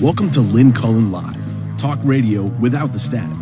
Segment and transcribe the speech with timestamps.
[0.00, 1.34] Welcome to Lynn Cullen Live,
[1.80, 3.36] talk radio without the static.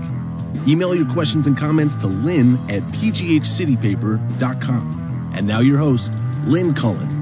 [0.67, 5.33] Email your questions and comments to lynn at pghcitypaper.com.
[5.35, 6.13] And now your host,
[6.47, 7.16] Lynn Cullen.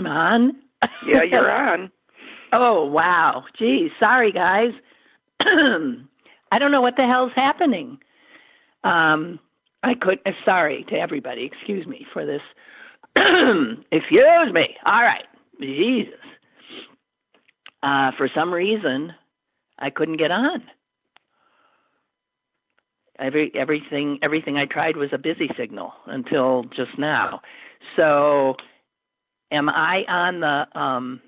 [0.00, 0.56] I'm on.
[1.06, 1.90] Yeah, you're on.
[2.52, 4.70] oh wow, geez, sorry guys.
[5.40, 7.98] I don't know what the hell's happening.
[8.82, 9.38] Um,
[9.82, 10.18] I could.
[10.24, 11.44] Uh, sorry to everybody.
[11.44, 12.40] Excuse me for this.
[13.92, 14.68] excuse me.
[14.86, 15.26] All right,
[15.60, 16.14] Jesus.
[17.82, 19.12] Uh, for some reason,
[19.78, 20.62] I couldn't get on.
[23.18, 27.42] Every everything everything I tried was a busy signal until just now.
[27.96, 28.54] So
[29.50, 31.20] am I on the um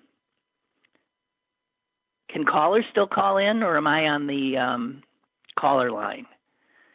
[2.31, 5.03] can callers still call in or am I on the um
[5.59, 6.27] caller line?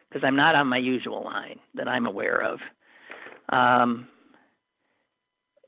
[0.10, 2.60] Because I'm not on my usual line that I'm aware of.
[3.50, 4.08] Um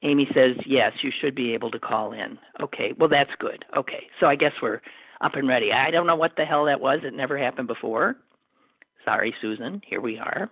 [0.02, 2.38] Amy says, yes, you should be able to call in.
[2.62, 3.66] Okay, well, that's good.
[3.76, 4.82] Okay, so I guess we're
[5.22, 5.72] up and ready.
[5.74, 7.00] I don't know what the hell that was.
[7.04, 8.16] It never happened before.
[9.04, 9.82] Sorry, Susan.
[9.86, 10.50] Here we are.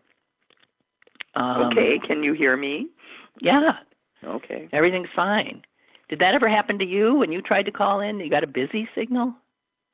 [1.35, 2.87] Um, okay, can you hear me?
[3.39, 3.71] Yeah,
[4.23, 4.69] Okay.
[4.71, 5.61] Everything's fine.
[6.09, 8.19] Did that ever happen to you when you tried to call in?
[8.19, 9.33] You got a busy signal?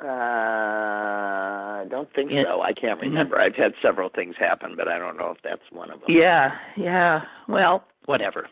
[0.04, 2.44] Uh, I don't think yeah.
[2.46, 2.62] so.
[2.62, 3.40] I can't remember.
[3.40, 6.10] I've had several things happen, but I don't know if that's one of them.
[6.10, 7.22] Yeah, yeah.
[7.48, 8.48] Well, whatever.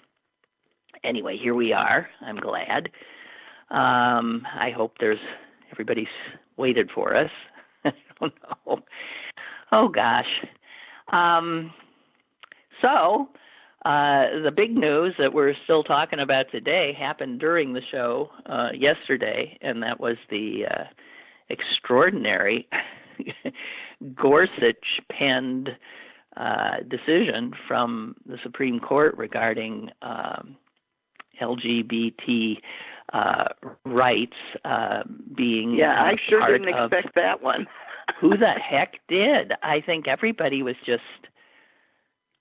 [1.04, 2.08] Anyway, here we are.
[2.22, 2.90] I'm glad.
[3.70, 5.20] Um, I hope there's
[5.72, 6.08] everybody's
[6.58, 7.30] waited for us.
[7.86, 8.34] I don't
[8.68, 8.80] know.
[9.72, 10.26] Oh gosh.
[11.12, 11.74] Um,
[12.82, 13.30] so
[13.86, 18.70] uh, the big news that we're still talking about today happened during the show uh,
[18.74, 20.84] yesterday, and that was the uh,
[21.50, 22.68] extraordinary
[24.16, 25.70] Gorsuch penned
[26.38, 30.56] uh, decision from the Supreme Court regarding um,
[31.42, 32.58] LGBT
[33.14, 33.46] uh,
[33.84, 35.04] rights uh,
[35.36, 35.74] being.
[35.74, 37.66] Yeah, I sure didn't expect that one.
[38.20, 39.54] who the heck did?
[39.64, 41.02] I think everybody was just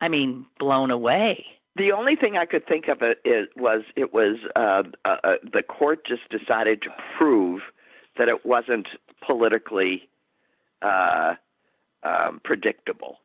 [0.01, 1.45] I mean, blown away.
[1.77, 5.35] The only thing I could think of it is, was it was uh, uh, uh,
[5.53, 7.61] the court just decided to prove
[8.19, 8.89] that it wasn't
[9.25, 10.09] politically
[10.83, 11.35] uh,
[12.03, 13.19] um, predictable.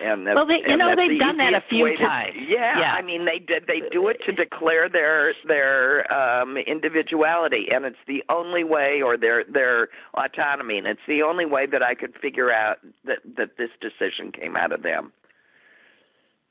[0.00, 2.36] And that, well, they, you know, they've the done that a few times.
[2.48, 3.64] yeah, yeah, I mean, they did.
[3.66, 9.16] They do it to declare their their um, individuality, and it's the only way, or
[9.16, 13.56] their their autonomy, and it's the only way that I could figure out that that
[13.58, 15.12] this decision came out of them.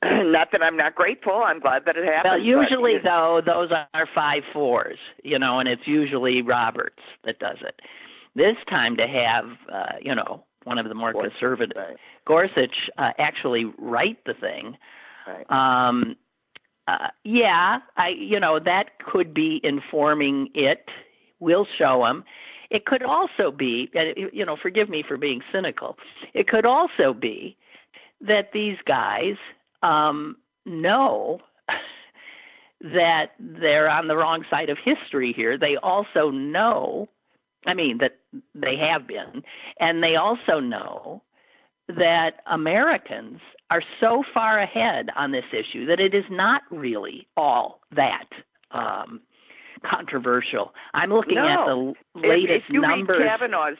[0.04, 1.42] not that I'm not grateful.
[1.44, 2.32] I'm glad that it happened.
[2.32, 7.38] Well, usually but, though, those are five fours, you know, and it's usually Roberts that
[7.38, 7.80] does it.
[8.36, 11.96] This time to have, uh, you know, one of the more Gorsuch, conservative right.
[12.26, 14.76] Gorsuch uh, actually write the thing.
[15.26, 15.88] Right.
[15.88, 16.16] Um,
[16.86, 20.84] uh, yeah, I, you know, that could be informing it.
[21.40, 22.24] We'll show them.
[22.70, 23.90] It could also be,
[24.32, 25.96] you know, forgive me for being cynical.
[26.34, 27.56] It could also be
[28.20, 29.36] that these guys
[29.82, 31.40] um, know
[32.80, 35.58] that they're on the wrong side of history here.
[35.58, 37.08] They also know,
[37.66, 38.18] I mean, that
[38.54, 39.42] they have been,
[39.80, 41.22] and they also know
[41.88, 43.40] that Americans
[43.70, 48.28] are so far ahead on this issue that it is not really all that
[48.70, 49.20] um,
[49.88, 50.72] controversial.
[50.94, 51.48] I'm looking no.
[51.48, 51.66] at
[52.14, 53.18] the latest if, if you numbers.
[53.18, 53.78] Read Kavanaugh's,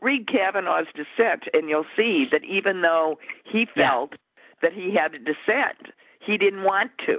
[0.00, 4.18] read Kavanaugh's dissent, and you'll see that even though he felt yeah
[4.64, 5.92] that he had to dissent.
[6.24, 7.18] He didn't want to.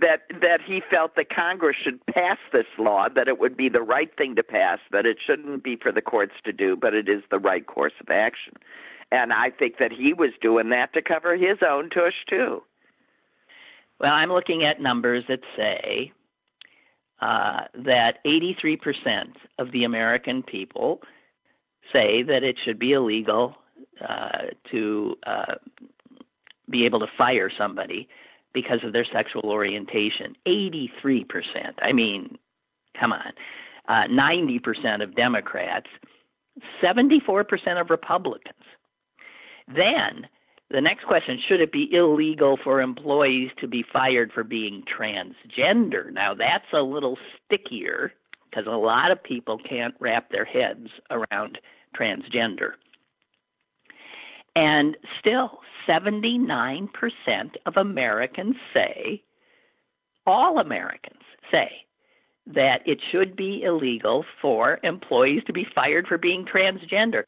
[0.00, 3.82] That that he felt that Congress should pass this law, that it would be the
[3.82, 7.08] right thing to pass, that it shouldn't be for the courts to do, but it
[7.08, 8.54] is the right course of action.
[9.12, 12.62] And I think that he was doing that to cover his own tush too.
[14.00, 16.12] Well, I'm looking at numbers that say
[17.20, 21.00] uh, that 83% of the American people
[21.92, 23.56] say that it should be illegal
[24.06, 25.54] uh, to uh,
[26.70, 28.08] be able to fire somebody
[28.52, 30.34] because of their sexual orientation.
[30.46, 30.90] 83%.
[31.82, 32.38] I mean,
[32.98, 33.32] come on.
[33.88, 35.86] Uh, 90% of Democrats,
[36.82, 38.54] 74% of Republicans.
[39.66, 40.28] Then
[40.70, 46.12] the next question should it be illegal for employees to be fired for being transgender?
[46.12, 48.12] Now, that's a little stickier
[48.48, 51.58] because a lot of people can't wrap their heads around
[51.98, 52.72] transgender.
[54.56, 56.88] And still, 79%
[57.66, 59.22] of Americans say
[60.26, 61.70] all Americans say
[62.46, 67.24] that it should be illegal for employees to be fired for being transgender.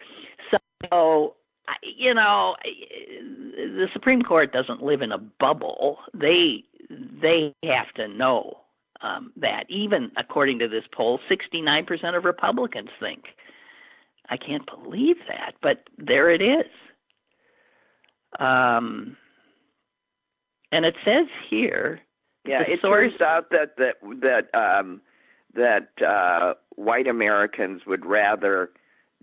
[0.90, 1.34] So,
[1.82, 5.98] you know, the Supreme Court doesn't live in a bubble.
[6.12, 8.58] They they have to know
[9.00, 9.64] um, that.
[9.68, 13.24] Even according to this poll, 69% of Republicans think.
[14.28, 16.70] I can't believe that, but there it is.
[18.38, 19.16] Um,
[20.70, 22.00] and it says here.
[22.44, 25.00] Yeah, it source, turns out that that that um,
[25.54, 28.70] that uh, white Americans would rather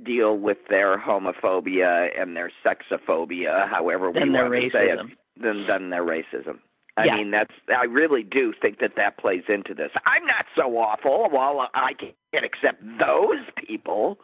[0.01, 4.99] deal with their homophobia and their sexophobia, however we want to say it,
[5.41, 6.59] than than their racism.
[6.95, 7.15] I Yeah.
[7.17, 9.91] mean, that's I really do think that that plays into this.
[10.05, 11.27] I'm not so awful.
[11.31, 14.19] Well, I can't accept those people.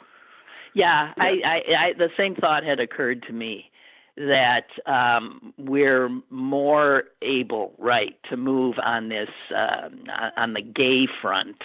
[0.74, 1.56] Yeah, I, I,
[1.88, 3.72] I the same thought had occurred to me
[4.18, 10.04] that um, we're more able, right, to move on this um,
[10.38, 11.58] on the gay front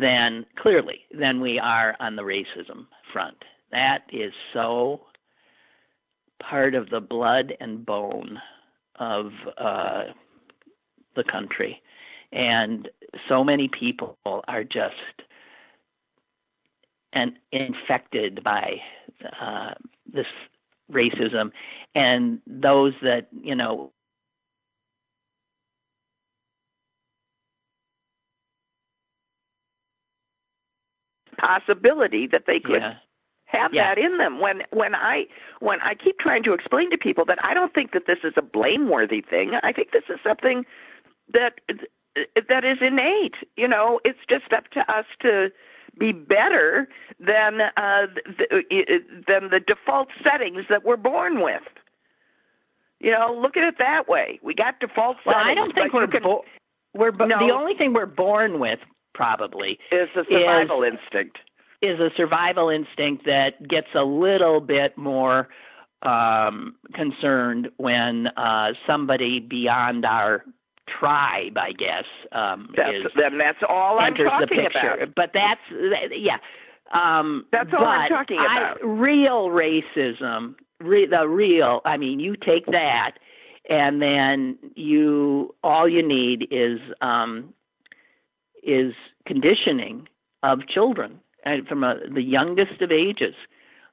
[0.00, 3.36] than clearly than we are on the racism front.
[3.72, 5.02] That is so
[6.40, 8.38] part of the blood and bone
[8.98, 10.04] of uh,
[11.16, 11.82] the country,
[12.32, 12.88] and
[13.28, 14.94] so many people are just
[17.12, 18.80] and infected by
[19.40, 19.74] uh,
[20.12, 20.26] this
[20.92, 21.50] racism,
[21.94, 23.92] and those that you know
[31.38, 32.94] Possibility that they could yeah.
[33.46, 33.94] have Yeah.
[33.94, 34.40] that in them.
[34.40, 35.24] When when i
[35.60, 38.32] when i keep trying to explain to people that i don't think that this is
[38.36, 39.52] a blameworthy thing.
[39.62, 40.64] I think this is something
[41.32, 41.60] that
[42.48, 44.00] that is innate you know?
[44.04, 45.50] It's just up to us to
[45.98, 46.88] be better
[47.20, 48.06] than uh
[48.38, 48.62] the,
[49.26, 51.62] than the default settings that we're born with.
[53.00, 54.40] You know look at it that way.
[54.42, 56.44] We got default well settings i don't think we're can, bo-
[56.94, 57.38] we're bo- No.
[57.46, 58.78] the only thing we're born with
[59.14, 61.38] probably is the survival instinct.
[61.82, 65.48] is a survival instinct that gets a little bit more
[66.02, 70.44] um, concerned when uh, somebody beyond our
[70.86, 74.90] tribe, I guess, um, that's, is then that's all i'm talking picture.
[75.02, 75.60] about But that's
[76.12, 76.38] yeah.
[76.92, 78.78] Um, That's all I'm talking I- about.
[78.84, 81.80] real racism, re- the real.
[81.84, 83.12] I mean, you take that,
[83.68, 87.52] and then you all you need is um,
[88.62, 88.92] is
[89.26, 90.06] conditioning
[90.42, 93.34] of children and from a, the youngest of ages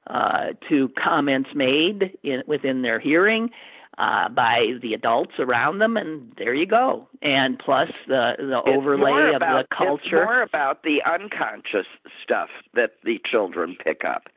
[0.08, 3.50] uh, to comments made in, within their hearing
[3.98, 7.08] uh, by the adults around them, and there you go.
[7.20, 10.22] And plus the the It's overlay more of the culture.
[10.22, 11.86] It's more about the unconscious
[12.22, 14.28] stuff that the children pick up,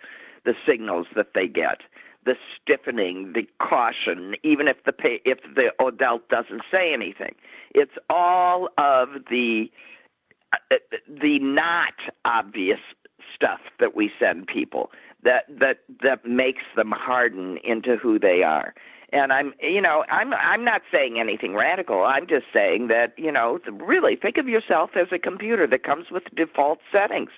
[0.44, 1.82] the signals that they get,
[2.26, 7.36] the stiffening, the caution, even if the pa- if the adult doesn't say anything.
[7.74, 9.70] It's all of the
[10.54, 10.76] uh,
[11.08, 11.94] the not
[12.26, 12.80] obvious
[13.34, 14.92] stuff that we send people
[15.24, 18.74] that that that makes them harden into who they are
[19.16, 22.04] and i'm you know i'm i'm not saying anything radical.
[22.04, 26.08] I'm just saying that you know really think of yourself as a computer that comes
[26.12, 27.30] with default settings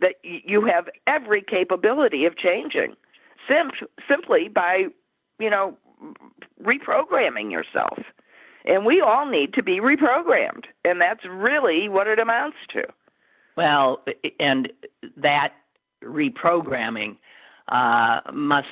[0.00, 2.96] that you have every capability of changing
[3.46, 4.86] sim- simply by
[5.38, 5.76] you know
[6.62, 7.98] reprogramming yourself.
[8.64, 12.82] And we all need to be reprogrammed and that's really what it amounts to.
[13.56, 14.02] Well,
[14.40, 14.72] and
[15.16, 15.52] that
[16.04, 17.16] reprogramming
[17.68, 18.66] uh, must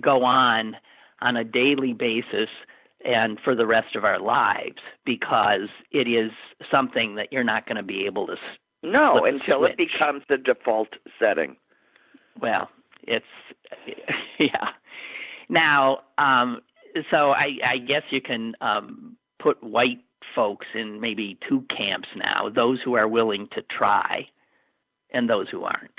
[0.00, 0.76] go on
[1.20, 2.48] on a daily basis
[3.04, 6.30] and for the rest of our lives because it is
[6.70, 8.36] something that you're not going to be able to.
[8.82, 11.56] no until it becomes the default setting
[12.40, 12.68] Well,
[13.06, 13.24] it's
[14.38, 14.68] yeah.
[15.48, 16.60] Now, um,
[17.10, 20.02] so I, I guess you can um, put white
[20.34, 24.28] folks in maybe two camps now: those who are willing to try,
[25.12, 25.90] and those who aren't.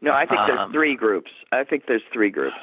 [0.00, 1.30] No, I think Um, there's three groups.
[1.52, 2.56] I think there's three groups.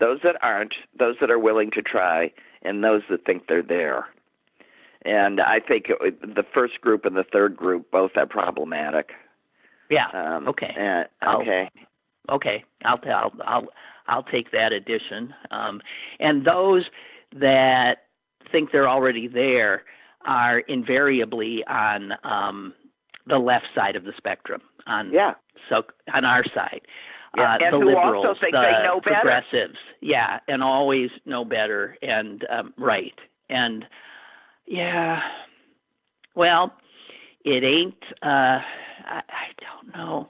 [0.00, 2.30] Those that aren't, those that are willing to try,
[2.62, 4.06] and those that think they're there.
[5.04, 9.10] And I think it, the first group and the third group both are problematic.
[9.90, 10.06] Yeah.
[10.12, 11.04] Um, okay.
[11.22, 11.70] I'll- okay.
[12.30, 12.64] Okay.
[12.84, 13.66] I'll I'll I'll
[14.06, 15.34] I'll take that addition.
[15.50, 15.80] Um,
[16.20, 16.84] and those
[17.34, 18.04] that
[18.50, 19.82] think they're already there
[20.26, 22.74] are invariably on um,
[23.26, 24.60] the left side of the spectrum.
[24.86, 25.34] On Yeah.
[25.68, 26.82] so on our side.
[27.38, 29.16] Yeah, uh, and the who also liberals, think the they know better.
[29.20, 33.14] progressives, yeah, and always know better, and um, right,
[33.48, 33.84] and
[34.66, 35.20] yeah,
[36.34, 36.72] well,
[37.44, 38.02] it ain't.
[38.22, 38.60] Uh,
[39.06, 40.28] I, I don't know.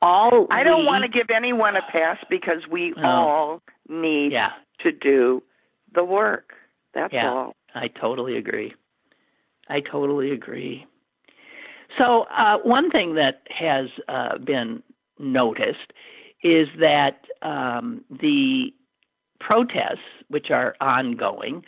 [0.00, 3.08] All I don't we- want to give anyone a pass because we No.
[3.08, 4.50] all need Yeah,
[4.80, 5.42] to do
[5.94, 6.52] the work.
[6.94, 7.30] That's Yeah.
[7.30, 7.56] all.
[7.74, 8.74] I totally agree.
[9.68, 10.86] I totally agree.
[11.98, 14.82] So, uh, one thing that has uh, been
[15.22, 15.92] noticed
[16.42, 18.72] is that um, the
[19.40, 19.98] protests,
[20.28, 21.64] which are ongoing,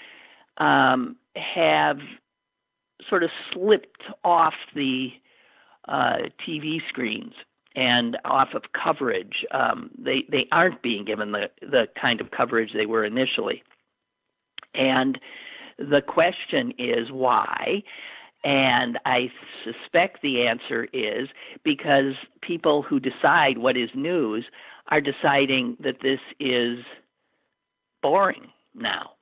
[0.59, 1.99] um, have
[3.09, 5.09] sort of slipped off the
[5.89, 7.35] uh, TV screens
[7.77, 9.45] and off of coverage.
[9.51, 13.63] Um, they they aren't being given the the kind of coverage they were initially,
[14.75, 15.19] and
[15.79, 17.83] the question is why.
[18.45, 19.31] And I
[19.65, 21.29] suspect the answer is
[21.65, 24.45] because people who decide what is news
[24.91, 26.79] are deciding that this is
[28.03, 29.13] boring now.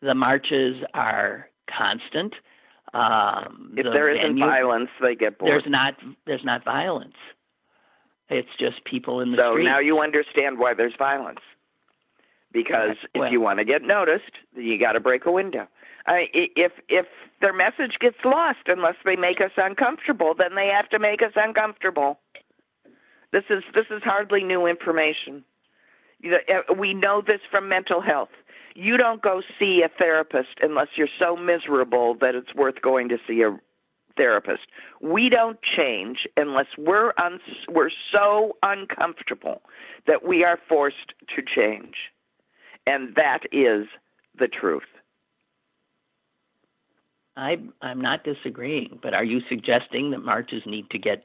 [0.00, 2.34] The marches are constant.
[2.94, 5.50] Um, if the there isn't venue- violence, they get bored.
[5.52, 5.94] there's not
[6.26, 7.16] there's not violence.
[8.30, 9.64] It's just people in the so street.
[9.64, 11.40] now you understand why there's violence.
[12.52, 15.66] Because Well- if you want to get noticed, you got to break a window.
[16.08, 17.06] If if
[17.40, 21.32] their message gets lost unless they make us uncomfortable, then they have to make us
[21.36, 22.18] uncomfortable.
[23.32, 25.44] This is this is hardly new information.
[26.24, 28.30] Uh, we know this from mental health.
[28.74, 33.18] You don't go see a therapist unless you're so miserable that it's worth going to
[33.26, 33.58] see a
[34.16, 34.66] therapist.
[35.00, 39.62] We don't change unless we're un- we're so uncomfortable
[40.06, 41.94] that we are forced to change.
[42.86, 43.86] And that is
[44.38, 44.82] the truth.
[47.38, 51.24] I I'm not disagreeing, but are you suggesting that marches need to get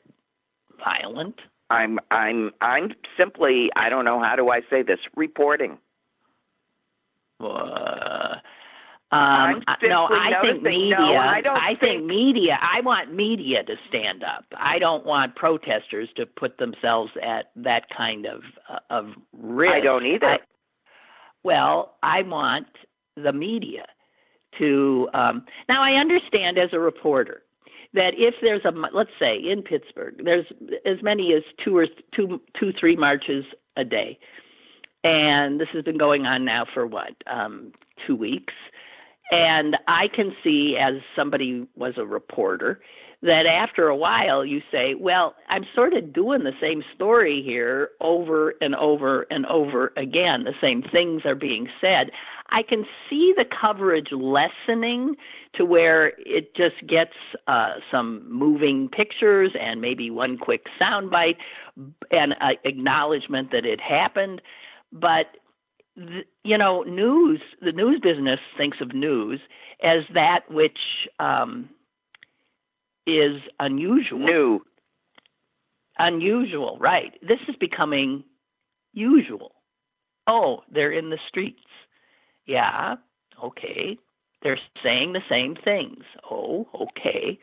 [0.77, 1.35] violent?
[1.71, 5.79] I'm I'm I'm simply I don't know how do I say this reporting.
[7.39, 8.35] Uh,
[9.11, 10.97] um, no, I think media.
[10.97, 12.57] no, I don't think, think- media.
[12.61, 14.45] I want media to stand up.
[14.55, 19.73] I don't want protesters to put themselves at that kind of uh, of risk.
[19.73, 20.27] I don't either.
[20.27, 20.37] I-
[21.43, 22.67] well, I want
[23.17, 23.85] the media
[24.59, 25.09] to.
[25.13, 27.43] Um, now, I understand as a reporter
[27.93, 30.45] that if there's a let's say in Pittsburgh, there's
[30.85, 33.45] as many as two or two, two, three marches
[33.77, 34.17] a day,
[35.03, 37.71] and this has been going on now for what um,
[38.05, 38.53] two weeks.
[39.31, 42.81] And I can see, as somebody was a reporter,
[43.23, 47.89] that after a while you say, well, I'm sort of doing the same story here
[48.01, 50.43] over and over and over again.
[50.43, 52.11] The same things are being said.
[52.53, 55.15] I can see the coverage lessening
[55.55, 57.13] to where it just gets
[57.47, 61.37] uh, some moving pictures and maybe one quick soundbite
[62.11, 64.39] and uh, acknowledgement that it happened.
[64.91, 65.25] But
[65.97, 69.39] th- you know, news, the news business thinks of news
[69.83, 70.77] as that which
[71.19, 71.69] um,
[73.07, 74.19] is unusual.
[74.19, 74.61] New.
[75.97, 77.13] Unusual, right.
[77.21, 78.23] This is becoming
[78.93, 79.55] usual.
[80.27, 81.59] Oh, they're in the streets.
[82.45, 82.95] Yeah,
[83.43, 83.97] okay.
[84.41, 86.03] They're saying the same things.
[86.29, 87.39] Oh, okay.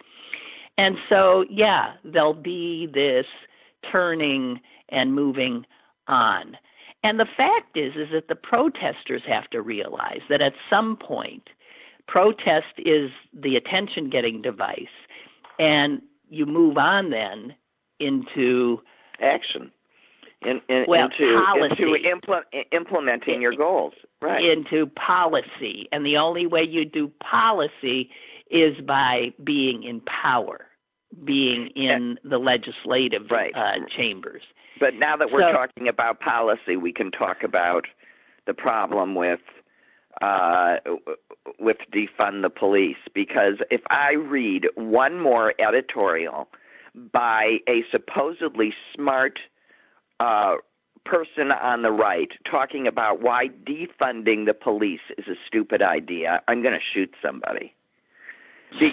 [0.76, 3.26] And so, yeah, there'll be this
[3.90, 5.64] turning and moving
[6.08, 6.56] on.
[7.02, 11.48] And the fact is is that the protesters have to realize that at some point
[12.06, 14.84] protest is the attention getting device
[15.58, 17.54] and you move on then
[18.00, 18.80] into
[19.20, 19.70] action.
[20.42, 21.82] In, in, Well, into policy.
[21.82, 23.92] into impl- implementing your goals,
[24.22, 24.42] right?
[24.42, 28.08] into policy and the only way you do policy
[28.50, 30.66] is by being in power
[31.24, 33.52] being in the legislative Right.
[33.54, 34.42] uh, chambers
[34.78, 37.86] But now that we're So- talking about policy, we can talk about
[38.46, 39.40] the problem with
[40.22, 40.76] uh,
[41.58, 42.96] with defund the police.
[43.14, 46.48] Because if I read one more editorial
[47.12, 49.38] by a supposedly smart
[50.20, 50.56] uh,
[51.04, 56.62] person on the right talking about why defunding the police is a stupid idea, I'm
[56.62, 57.74] going to shoot somebody.
[58.78, 58.92] Be,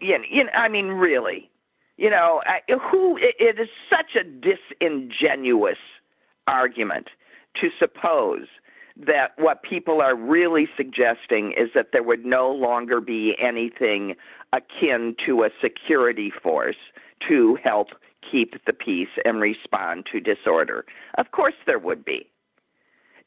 [0.00, 1.50] you know, you know, I mean, really,
[1.96, 2.40] you know,
[2.90, 3.16] who?
[3.16, 5.78] It, it is such a disingenuous
[6.46, 7.08] argument
[7.60, 8.46] to suppose
[8.96, 14.14] that what people are really suggesting is that there would no longer be anything
[14.52, 16.76] akin to a security force
[17.28, 17.88] to help
[18.30, 20.84] keep the peace and respond to disorder.
[21.16, 22.26] Of course, there would be.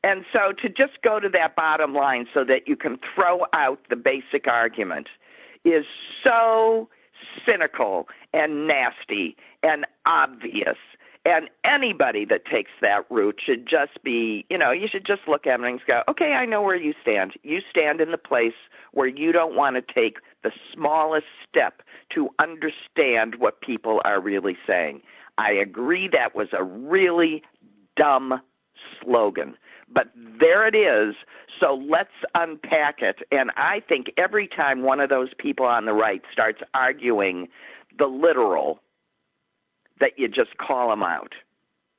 [0.04, 3.80] And so to just go to that bottom line so that you can throw out
[3.90, 5.08] the basic argument
[5.64, 5.86] is
[6.24, 6.90] so
[7.46, 10.78] cynical and nasty and obvious.
[11.24, 15.46] And anybody that takes that route should just be, you know, you should just look
[15.46, 17.34] at them and go, okay, I know where you stand.
[17.44, 18.58] You stand in the place
[18.94, 21.82] where you don't want to take the smallest step
[22.14, 25.02] to understand what people are really saying.
[25.38, 27.44] I agree that was a really
[27.96, 28.42] dumb
[29.02, 29.56] slogan.
[29.94, 30.08] But
[30.40, 31.16] there it is,
[31.60, 33.18] So let's unpack it.
[33.32, 37.50] And I think every time one of those people on the right starts arguing
[38.00, 38.80] the literal,
[40.00, 41.34] that you just call them out.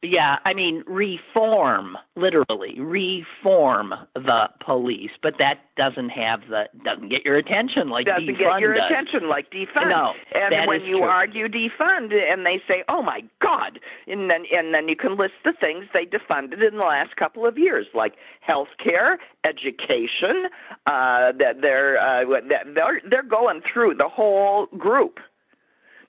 [0.05, 7.25] Yeah, I mean reform, literally reform the police, but that doesn't have the doesn't get
[7.25, 8.83] your attention like doesn't defund get your does.
[8.91, 9.91] attention like defund.
[9.91, 11.05] No, and that when is you true.
[11.05, 13.79] argue defund, and they say, "Oh my God,"
[14.09, 17.47] and then and then you can list the things they defunded in the last couple
[17.47, 20.49] of years, like health care, education.
[20.85, 25.21] Uh, that they're uh, that they're they're going through the whole group.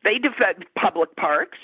[0.03, 1.59] They defend public parks.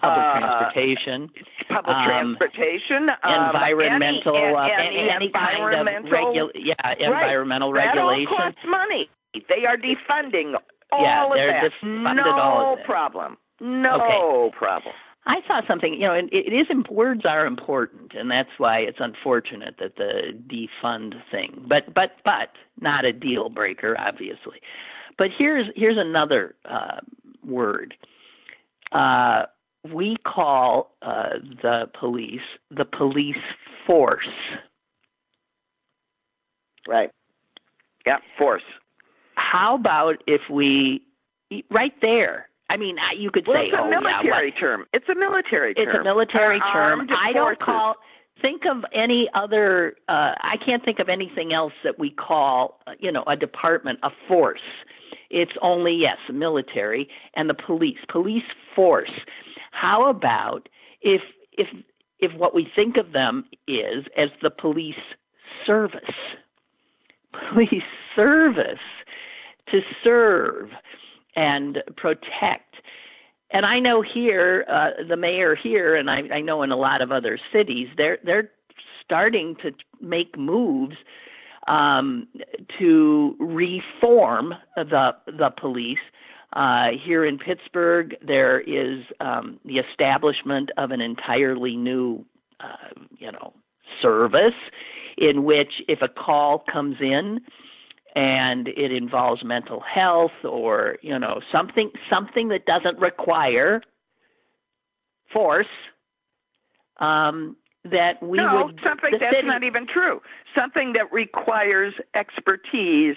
[0.00, 1.30] Public uh, transportation,
[1.68, 7.00] public Um, transportation, um, environmental, any, uh, any, any, any kind of regu- yeah, right.
[7.00, 8.26] environmental that regulation.
[8.28, 9.08] all costs money.
[9.34, 10.54] They are defunding
[10.92, 11.72] all Yeah, of they're that.
[11.82, 13.36] defunded no all of problem.
[13.60, 14.56] No Okay.
[14.56, 14.94] problem.
[15.26, 18.98] I saw something, you know, and it is words are important, and that's why it's
[19.00, 22.48] unfortunate that the defund thing, but but but
[22.80, 24.60] not a deal breaker, obviously.
[25.18, 27.00] But here's here's another uh,
[27.44, 27.94] word.
[28.92, 29.44] Uh,
[29.92, 31.30] we call uh,
[31.62, 33.36] the police the police
[33.86, 34.28] force.
[36.88, 37.10] Right.
[38.06, 38.62] Yeah, force.
[39.34, 41.02] How about if we
[41.70, 42.48] right there?
[42.68, 44.86] I mean, you could Well, say, it's a "Oh, yeah, military what- term.
[44.92, 45.88] It's a military term.
[45.88, 47.08] It's a military term.
[47.10, 47.62] I don't forces.
[47.64, 47.96] call.
[48.40, 49.96] Think of any other.
[50.08, 53.98] Uh, I can't think of anything else that we call, uh, you know, a department,
[54.02, 54.60] a force.
[55.30, 58.44] It's only yes, military and the police, police
[58.74, 59.10] force.
[59.70, 60.68] How about
[61.00, 61.22] if
[61.52, 61.68] if
[62.18, 64.94] if what we think of them is as the police
[65.66, 66.00] service,
[67.52, 67.82] police
[68.14, 68.78] service
[69.70, 70.70] to serve
[71.36, 72.76] and protect.
[73.52, 77.02] And I know here, uh, the mayor here, and I, I know in a lot
[77.02, 78.50] of other cities, they're they're
[79.04, 80.96] starting to make moves
[81.66, 82.28] um,
[82.78, 85.98] to reform the the police.
[86.52, 92.24] Uh, here in Pittsburgh, there is um, the establishment of an entirely new,
[92.58, 93.52] uh, you know,
[94.02, 94.54] service
[95.16, 97.40] in which if a call comes in
[98.16, 103.82] and it involves mental health or you know something something that doesn't require
[105.32, 105.66] force
[106.98, 110.20] um that we no, would something that's city- not even true.
[110.54, 113.16] Something that requires expertise.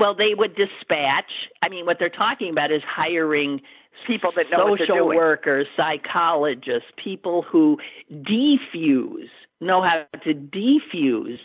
[0.00, 1.30] Well they would dispatch
[1.62, 3.60] i mean what they're talking about is hiring
[4.06, 7.76] People that know social workers psychologists people who
[8.10, 9.28] defuse
[9.60, 11.38] know how to defuse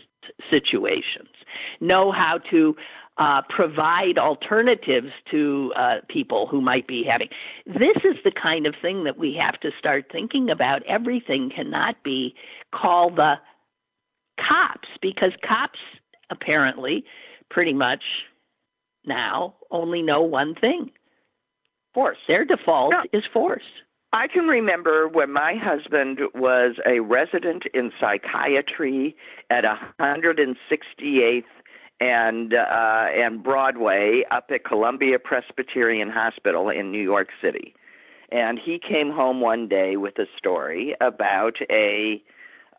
[0.50, 1.28] situations
[1.80, 2.74] know how to
[3.18, 7.28] uh, provide alternatives to uh, people who might be having.
[7.64, 10.82] This is the kind of thing that we have to start thinking about.
[10.86, 12.34] Everything cannot be
[12.74, 13.36] called the
[14.38, 15.78] cops because cops
[16.30, 17.04] apparently
[17.50, 18.02] pretty much
[19.06, 20.90] now only know one thing.
[21.94, 22.18] Force.
[22.28, 23.62] Their default is force.
[24.12, 29.16] I can remember when my husband was a resident in psychiatry
[29.50, 29.64] at
[30.00, 31.42] 168th
[32.00, 37.74] and uh, and Broadway up at Columbia Presbyterian Hospital in New York City.
[38.30, 42.22] And he came home one day with a story about a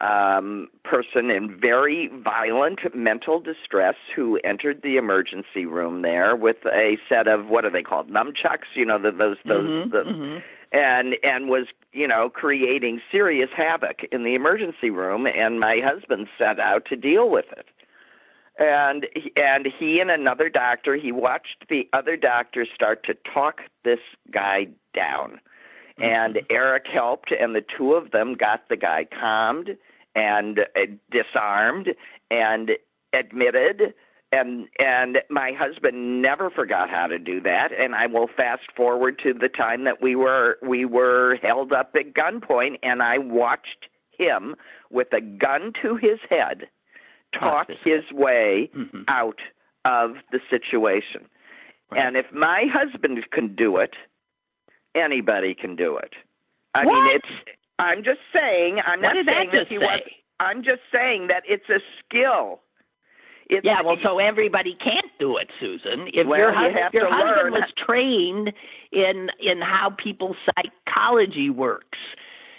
[0.01, 6.97] um, person in very violent mental distress who entered the emergency room there with a
[7.09, 8.69] set of what are they called nunchucks?
[8.75, 10.43] You know, the, those those Mhm, the, mhm.
[10.71, 16.27] and and was you know creating serious havoc in the emergency room and my husband
[16.37, 17.65] set out to deal with it
[18.59, 23.99] and and he and another doctor he watched the other doctor start to talk this
[24.31, 25.39] guy down
[25.99, 29.77] and Eric helped and the two of them got the guy calmed
[30.17, 31.89] and uh, disarmed
[32.31, 32.71] and
[33.13, 33.93] admitted
[34.33, 39.17] and and my husband never forgot how to do that and i will fast forward
[39.23, 43.87] to the time that we were we were held up at gunpoint and i watched
[44.11, 44.55] him
[44.91, 46.67] with a gun to his head
[47.39, 49.05] talk his way Mhm.
[49.07, 49.39] out
[49.85, 51.21] of the situation
[51.89, 52.05] Right.
[52.05, 53.95] and if my husband can do it
[54.95, 56.13] anybody can do it
[56.75, 56.93] i What?
[56.93, 59.85] mean it's i'm just saying i'm What not did that saying just he say?
[59.85, 60.01] was
[60.39, 62.61] i'm just saying that it's a skill
[63.49, 66.09] it's Yeah, well, so everybody can't do it, Susan.
[66.13, 67.61] If Well, your you husband, have your to husband learn.
[67.61, 68.51] was trained
[68.91, 71.97] in in how people's psychology works.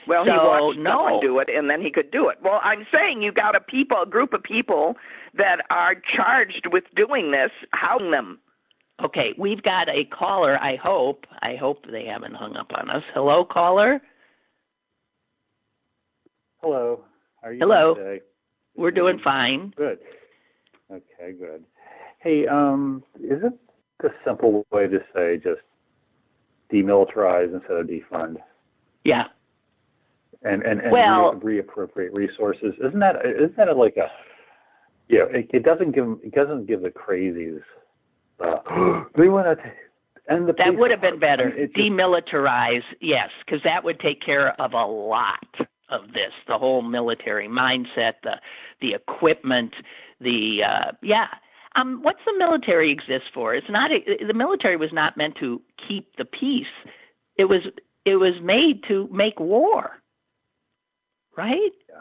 [0.06, 0.90] Well, he So, watched no.
[1.04, 2.38] someone do it, and then he could do it.
[2.42, 4.96] Well, I'm saying you got a people, a group of people
[5.34, 7.50] that are charged with doing this.
[7.72, 8.38] How them?
[9.04, 10.56] Okay, we've got a caller.
[10.58, 11.26] I hope.
[11.42, 13.02] I hope they haven't hung up on us.
[13.12, 14.00] Hello, caller.
[16.60, 17.04] Hello.
[17.40, 17.94] How are you Hello.
[17.94, 18.24] doing today?
[18.76, 19.72] we're doing fine.
[19.76, 19.98] Good.
[20.90, 21.64] Okay, good.
[22.20, 23.52] Hey, um, is it
[24.00, 25.60] the simple way to say just
[26.72, 28.36] demilitarize instead of defund?
[29.04, 29.24] Yeah.
[30.42, 32.74] And and, and well, re- reappropriate resources.
[32.86, 34.08] Isn't that isn't that like a
[35.08, 35.24] yeah?
[35.30, 37.60] It, it doesn't give it doesn't give the crazies.
[38.40, 39.64] Uh, they want to
[40.28, 41.50] and the that would have been better.
[41.50, 45.44] Just, Demilitarize, yes, because that would take care of a lot
[45.90, 46.32] of this.
[46.46, 48.36] The whole military mindset, the
[48.80, 49.74] the equipment,
[50.20, 51.26] the uh, yeah.
[51.76, 53.54] Um, what's the military exist for?
[53.54, 56.66] It's not a, the military was not meant to keep the peace.
[57.36, 57.60] It was
[58.04, 60.02] it was made to make war.
[61.36, 61.70] Right?
[61.88, 62.00] Yeah.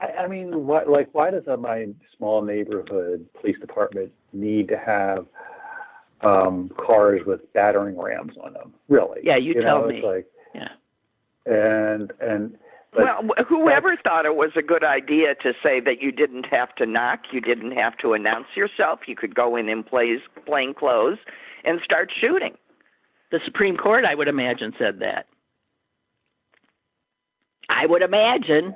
[0.00, 4.76] I, I mean, what, like, why does a, my small neighborhood police department need to
[4.76, 5.26] have
[6.22, 8.74] um cars with battering rams on them?
[8.88, 9.20] Really?
[9.22, 9.96] Yeah, you, you tell know, me.
[9.98, 10.68] It's like, yeah.
[11.46, 12.56] And and
[12.96, 16.84] well, whoever thought it was a good idea to say that you didn't have to
[16.84, 21.18] knock, you didn't have to announce yourself, you could go in in plain, plain clothes
[21.64, 22.54] and start shooting.
[23.30, 25.26] The Supreme Court, I would imagine, said that.
[27.70, 28.74] I would imagine.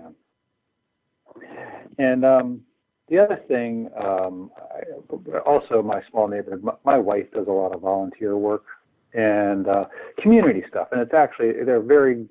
[1.99, 2.63] And um,
[3.11, 7.75] the other thing, um, I, also my small neighborhood, my, my wife does a lot
[7.75, 8.65] of volunteer work
[9.13, 9.85] and uh,
[10.19, 12.27] community stuff, and it's actually they're very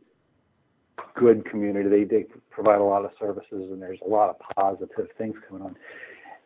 [1.15, 1.89] good community.
[1.89, 5.61] They they provide a lot of services, and there's a lot of positive things going
[5.61, 5.75] on.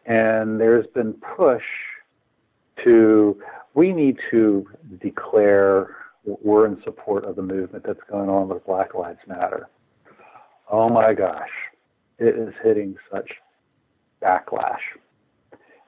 [0.06, 1.64] And there's been push
[2.84, 3.42] to
[3.74, 4.66] we need to
[5.02, 9.70] declare we're in support of the movement that's going on with Black Lives Matter.
[10.72, 11.50] Oh my gosh,
[12.18, 13.30] it is hitting such
[14.22, 14.78] backlash.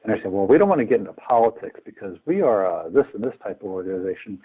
[0.04, 3.06] And I said, well, we don't want to get into politics because we are this
[3.14, 4.40] and this type of organization.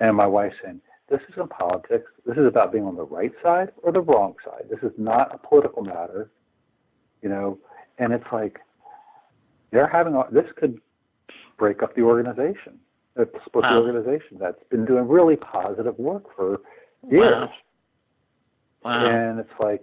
[0.00, 2.10] And my wife saying, this isn't politics.
[2.26, 4.64] This is about being on the right side or the wrong side.
[4.70, 6.30] This is not a political matter,
[7.20, 7.58] you know.
[7.98, 8.60] And it's like
[9.70, 10.80] they're having a, this could
[11.58, 12.78] break up the organization,
[13.18, 13.80] uh, split wow.
[13.80, 16.60] the organization that's been doing really positive work for
[17.10, 17.32] years.
[17.32, 17.50] Wow.
[18.84, 19.28] wow.
[19.30, 19.82] And it's like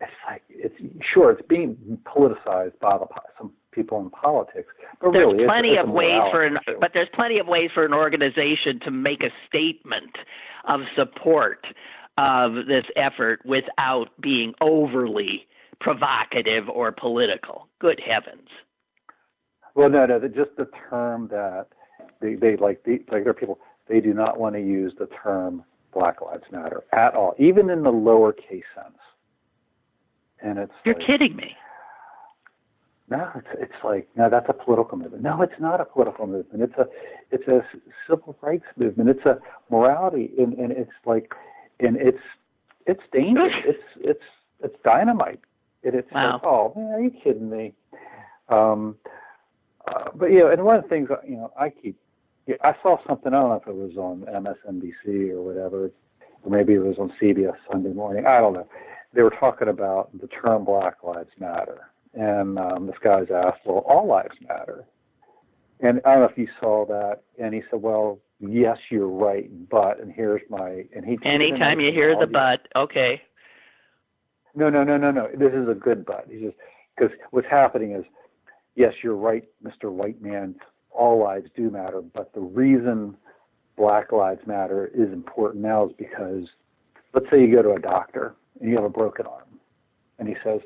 [0.00, 0.74] it's like it's
[1.12, 3.06] sure it's being politicized by the,
[3.38, 4.68] some people in politics,
[5.00, 6.78] but there's really plenty it's, it's of ways for an issue.
[6.80, 10.16] but there's plenty of ways for an organization to make a statement
[10.68, 11.66] of support
[12.16, 15.46] of this effort without being overly
[15.80, 17.68] provocative or political.
[17.80, 18.48] Good heavens.
[19.74, 21.66] Well, no, no, just the term that
[22.20, 23.58] they, they like, they, like there are people,
[23.88, 27.82] they do not want to use the term Black Lives Matter at all, even in
[27.82, 28.98] the lowercase sense.
[30.40, 31.56] And it's you're like, kidding me.
[33.10, 35.22] No, it's it's like no, that's a political movement.
[35.22, 36.62] No, it's not a political movement.
[36.62, 36.86] It's a
[37.30, 37.60] it's a
[38.08, 39.10] civil rights movement.
[39.10, 39.38] It's a
[39.70, 41.34] morality, and, and it's like,
[41.80, 42.22] and it's
[42.86, 43.52] it's dangerous.
[43.66, 44.24] it's it's
[44.62, 45.40] it's dynamite.
[45.82, 46.32] It, it's wow.
[46.32, 47.74] like, oh man, are you kidding me?
[48.48, 48.96] Um,
[49.86, 51.98] uh, but you know, and one of the things you know, I keep.
[52.46, 53.32] Yeah, I saw something.
[53.32, 55.90] I don't know if it was on MSNBC or whatever,
[56.42, 58.26] or maybe it was on CBS Sunday Morning.
[58.26, 58.68] I don't know.
[59.14, 63.84] They were talking about the term Black Lives Matter, and um, this guy's asked, "Well,
[63.88, 64.84] all lives matter."
[65.80, 67.22] And I don't know if you saw that.
[67.38, 70.84] And he said, "Well, yes, you're right, but." And here's my.
[70.94, 71.18] And he.
[71.24, 73.22] Anytime you hear the but, okay.
[74.54, 75.28] No, no, no, no, no.
[75.36, 76.26] This is a good but.
[76.30, 76.52] He says
[76.96, 78.04] because what's happening is,
[78.76, 79.90] yes, you're right, Mr.
[79.90, 80.54] White Man.
[80.90, 83.16] All lives do matter, but the reason
[83.76, 86.44] Black Lives Matter is important now is because,
[87.12, 89.58] let's say you go to a doctor and you have a broken arm,
[90.18, 90.60] and he says,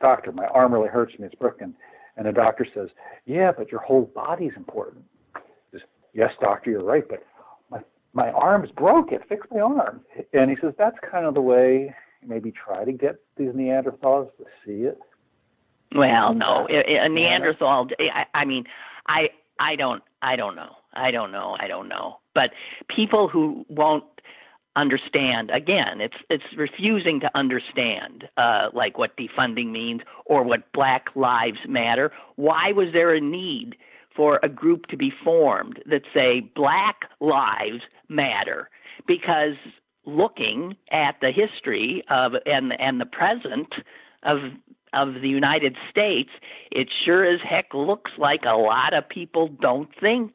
[0.00, 1.74] doctor, my arm really hurts me, it's broken.
[2.16, 2.88] And the doctor says,
[3.26, 5.04] yeah, but your whole body's important.
[5.34, 5.82] He says,
[6.12, 7.24] yes, doctor, you're right, but
[7.70, 7.80] my,
[8.12, 10.00] my arm's broken, fix my arm.
[10.32, 11.94] And he says, that's kind of the way
[12.26, 14.98] maybe try to get these Neanderthals to see it.
[15.94, 17.88] Well, no, a Neanderthal.
[17.98, 18.64] I, I mean,
[19.06, 20.72] I I don't I don't know.
[20.92, 21.56] I don't know.
[21.58, 22.18] I don't know.
[22.34, 22.50] But
[22.94, 24.04] people who won't
[24.80, 25.50] understand.
[25.50, 31.58] Again it's it's refusing to understand uh like what defunding means or what black lives
[31.66, 32.12] matter.
[32.36, 33.76] Why was there a need
[34.14, 38.68] for a group to be formed that say black lives matter?
[39.06, 39.56] Because
[40.08, 43.68] looking at the history of and and the present
[44.22, 44.38] of
[44.94, 46.30] of the United States
[46.70, 50.32] it sure as heck looks like a lot of people don't think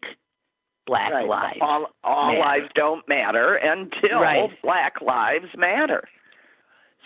[0.86, 1.28] black right.
[1.28, 1.60] lives.
[1.62, 4.50] All, all lives don't matter until right.
[4.62, 6.04] black lives matter.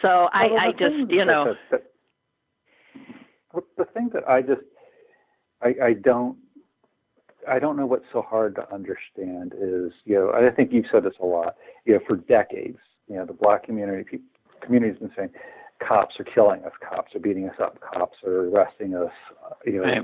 [0.01, 1.81] So I, well, I just, you know, the,
[3.53, 4.61] the, the thing that I just,
[5.61, 6.37] I, I don't,
[7.49, 11.03] I don't know what's so hard to understand is, you know, I think you've said
[11.03, 14.19] this a lot, you know, for decades, you know, the black community,
[14.61, 15.29] community's been saying,
[15.85, 19.11] cops are killing us, cops are beating us up, cops are arresting us,
[19.45, 20.01] uh, you know, Right.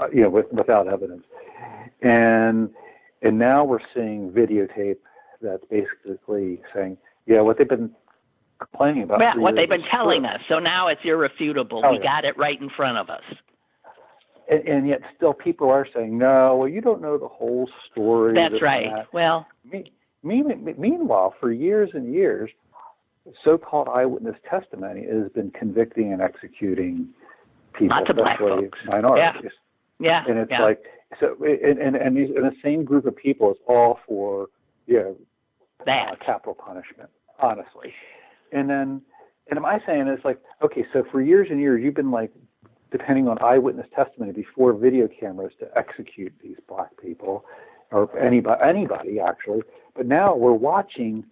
[0.00, 1.24] Uh, you know, with, without evidence.
[2.02, 2.70] And
[3.22, 4.96] and now we're seeing videotape
[5.42, 7.90] that's basically saying, yeah, what they've been
[8.58, 9.18] complaining about.
[9.20, 10.30] Well, what they've been telling true.
[10.30, 10.40] us.
[10.48, 11.82] So now it's irrefutable.
[11.84, 12.02] Oh, we yeah.
[12.02, 13.22] got it right in front of us.
[14.50, 18.34] And, and yet still people are saying, no, well, you don't know the whole story.
[18.34, 18.88] That's right.
[18.94, 22.50] that." Well, Me- me- Meanwhile, for years and years,
[23.44, 27.08] so-called eyewitness testimony has been convicting and executing
[27.78, 28.78] people, Lots of black folks.
[28.86, 29.40] minorities.
[29.44, 29.50] yeah.
[30.26, 30.62] And it's yeah.
[30.62, 30.82] like
[31.20, 34.48] so, and and and, these, and the same group of people is all for
[34.86, 35.16] you know
[35.86, 36.08] that.
[36.12, 37.92] uh, capital punishment, honestly.
[38.52, 39.02] And then,
[39.48, 42.32] and am I saying it's like, okay, so for years and years you've been like
[42.90, 47.44] depending on eyewitness testimony before video cameras to execute these black people
[47.92, 49.62] or anybody, anybody actually.
[49.96, 51.24] But now we're watching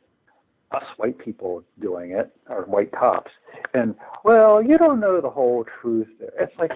[0.70, 3.30] us white people doing it, or white cops,
[3.72, 6.08] and well, you don't know the whole truth.
[6.20, 6.72] There, it's like,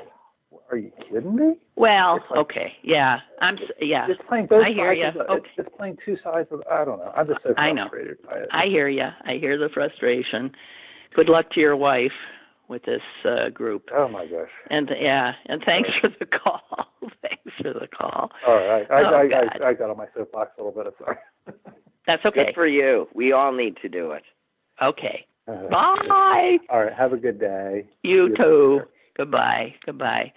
[0.73, 1.55] are you kidding me?
[1.77, 2.73] Well, like- okay.
[2.83, 3.19] Yeah.
[3.41, 3.57] I'm.
[3.57, 4.07] s- Yeah.
[4.09, 5.17] It's playing both I hear sides.
[5.17, 5.23] ya.
[5.23, 5.49] Of Okay.
[5.59, 6.63] it's, it's playing two sides of.
[6.71, 7.13] I don't know.
[7.17, 7.89] I'm just so I know.
[7.89, 8.49] frustrated by it.
[8.51, 9.07] I hear you.
[9.25, 10.51] I hear the frustration.
[11.15, 12.13] Good luck to your wife
[12.69, 13.91] with this uh, group.
[13.95, 14.49] oh my gosh.
[14.71, 16.61] And yeah, and thanks for the call.
[17.23, 18.31] thanks for the call.
[18.47, 18.87] All right.
[18.91, 20.87] I, Oh, I, I, I got on my soapbox a little bit.
[20.99, 21.17] I'm sorry.
[22.07, 22.47] That's okay.
[22.47, 23.09] Good for you.
[23.15, 24.23] We all need to do it.
[24.83, 25.27] okay.
[25.47, 26.59] Uh, Bye.
[26.71, 26.93] All right.
[26.95, 27.87] Have a good day.
[28.03, 28.35] You You too.
[28.37, 28.81] too.
[29.19, 29.75] Goodbye.
[29.85, 30.33] Goodbye.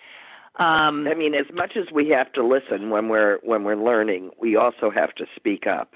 [0.57, 4.31] Um, I mean, as much as we have to listen when we're when we're learning,
[4.39, 5.93] we also have to speak up.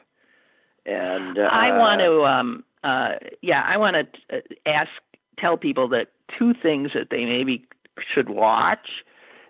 [0.86, 4.90] And uh, I want to, um, uh, yeah, I want to uh, ask,
[5.38, 7.66] tell people that two things that they maybe
[8.14, 9.04] should watch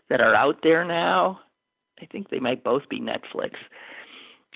[0.10, 1.40] that are out there now.
[2.02, 3.54] I think they might both be Netflix.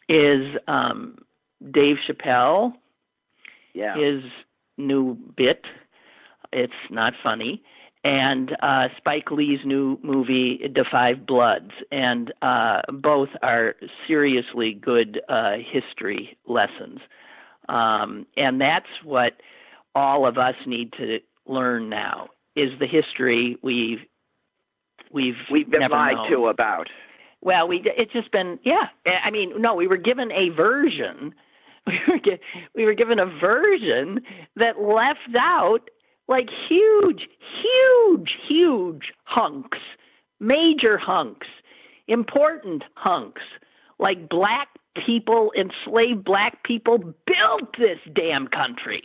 [0.09, 1.17] Is um,
[1.71, 2.73] Dave Chappelle
[3.73, 3.95] Yeah.
[3.97, 4.23] his
[4.77, 5.65] new bit.
[6.51, 7.63] It's not funny.
[8.03, 13.75] And uh, Spike Lee's new movie, The Five Bloods, and uh, both are
[14.07, 16.99] seriously good uh, history lessons.
[17.69, 19.33] Um, and that's what
[19.95, 23.99] all of us need to learn now: is the history we've
[25.13, 26.31] we've We've been lied known.
[26.31, 26.87] to about.
[27.41, 28.87] Well, we it's just been yeah.
[29.23, 31.33] I mean, no, we were given a version.
[31.85, 32.37] We were
[32.73, 34.21] we were given a version
[34.55, 35.89] that left out
[36.27, 37.27] like huge,
[37.61, 39.79] huge, huge hunks,
[40.39, 41.47] major hunks,
[42.07, 43.41] important hunks,
[43.99, 44.67] like black
[45.05, 49.03] people, enslaved black people built this damn country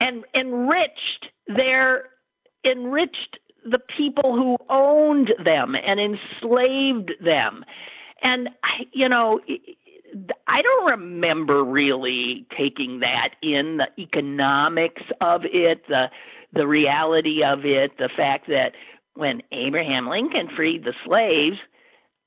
[0.00, 2.04] and enriched their
[2.64, 3.38] enriched
[3.70, 7.64] the people who owned them and enslaved them.
[8.22, 8.50] And
[8.92, 9.40] you know
[10.46, 16.06] i don't remember really taking that in the economics of it the
[16.52, 18.72] the reality of it the fact that
[19.14, 21.56] when abraham lincoln freed the slaves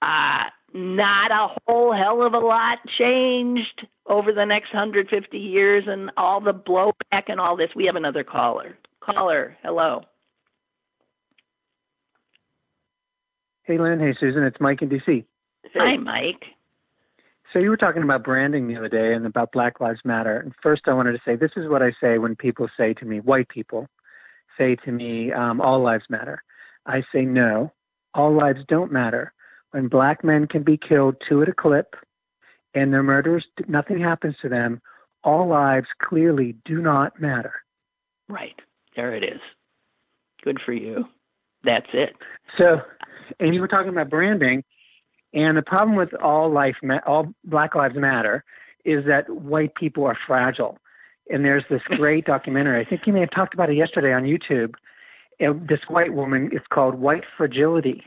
[0.01, 0.43] uh
[0.75, 6.41] not a whole hell of a lot changed over the next 150 years and all
[6.41, 10.01] the blowback and all this we have another caller caller hello
[13.65, 13.97] Hey, Lynn.
[13.99, 14.43] Hey, Susan.
[14.43, 15.23] It's Mike in DC.
[15.73, 16.43] hi mike
[17.53, 20.39] So you were talking about branding the other day and about Black Lives Matter.
[20.39, 23.05] And first, I wanted to say this is what I say when people say to
[23.05, 23.87] me, white people
[24.57, 26.41] say to me, um, all lives matter.
[26.87, 27.71] I say no,
[28.15, 29.33] all lives don't matter.
[29.71, 31.95] When black men can be killed two at a clip,
[32.73, 34.81] and their murders, nothing happens to them.
[35.23, 37.53] All lives clearly do not matter.
[38.27, 38.59] Right.
[38.95, 39.39] There it is.
[40.43, 41.05] Good for you.
[41.63, 42.15] That's it.
[42.57, 42.81] So,
[43.39, 44.63] and you were talking about branding,
[45.33, 48.43] and the problem with all life, all Black Lives Matter,
[48.85, 50.77] is that white people are fragile.
[51.29, 52.79] And there's this great documentary.
[52.85, 54.75] I think you may have talked about it yesterday on YouTube.
[55.39, 58.03] And this white woman, it's called White Fragility,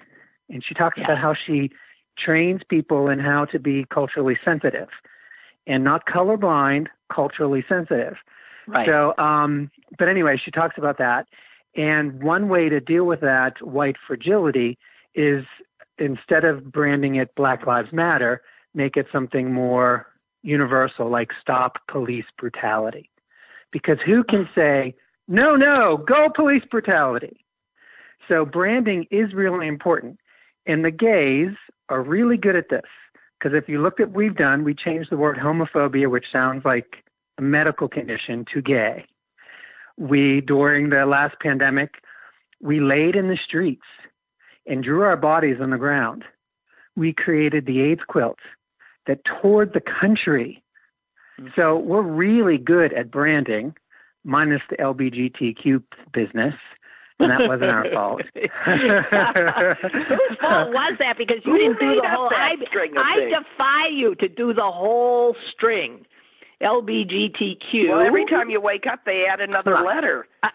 [0.49, 1.05] and she talks Yeah.
[1.05, 1.71] about how she
[2.17, 4.89] trains people in how to be culturally sensitive,
[5.67, 8.17] and not colorblind, culturally sensitive.
[8.67, 8.87] Right.
[8.87, 11.27] So, um, but anyway, she talks about that.
[11.75, 14.79] And one way to deal with that white fragility
[15.15, 15.45] is
[15.99, 18.43] instead of branding it Black Lives Matter,
[18.75, 20.07] make it something more
[20.43, 23.11] universal, like stop police brutality.
[23.73, 24.95] Because who can say,
[25.29, 27.45] no, no, go police brutality?
[28.29, 30.19] So branding is really important.
[30.67, 31.55] And the gays
[31.89, 32.83] are really good at this.
[33.39, 36.65] Because if you look at what we've done, we changed the word homophobia, which sounds
[36.65, 37.05] like
[37.39, 39.05] a medical condition, to gay.
[39.99, 41.95] We, during the last pandemic,
[42.61, 43.85] we laid in the streets
[44.67, 46.25] and drew our bodies on the ground.
[46.97, 48.39] We created the AIDS quilt
[49.07, 50.63] that toured the country.
[51.41, 51.55] Mm.
[51.55, 53.75] So we're really good at branding,
[54.25, 56.55] minus the LBGTQ business.
[57.19, 58.21] And that wasn't our fault.
[58.35, 58.51] Whose
[60.39, 61.17] fault was that?
[61.17, 62.29] Because you Who didn't do the whole.
[62.31, 63.33] I, string of I things?
[63.33, 66.05] defy you to do the whole string.
[66.63, 67.89] LBGTQ.
[67.89, 69.85] Well, every time you wake up, they add another Plus.
[69.87, 70.27] letter.
[70.43, 70.49] Uh,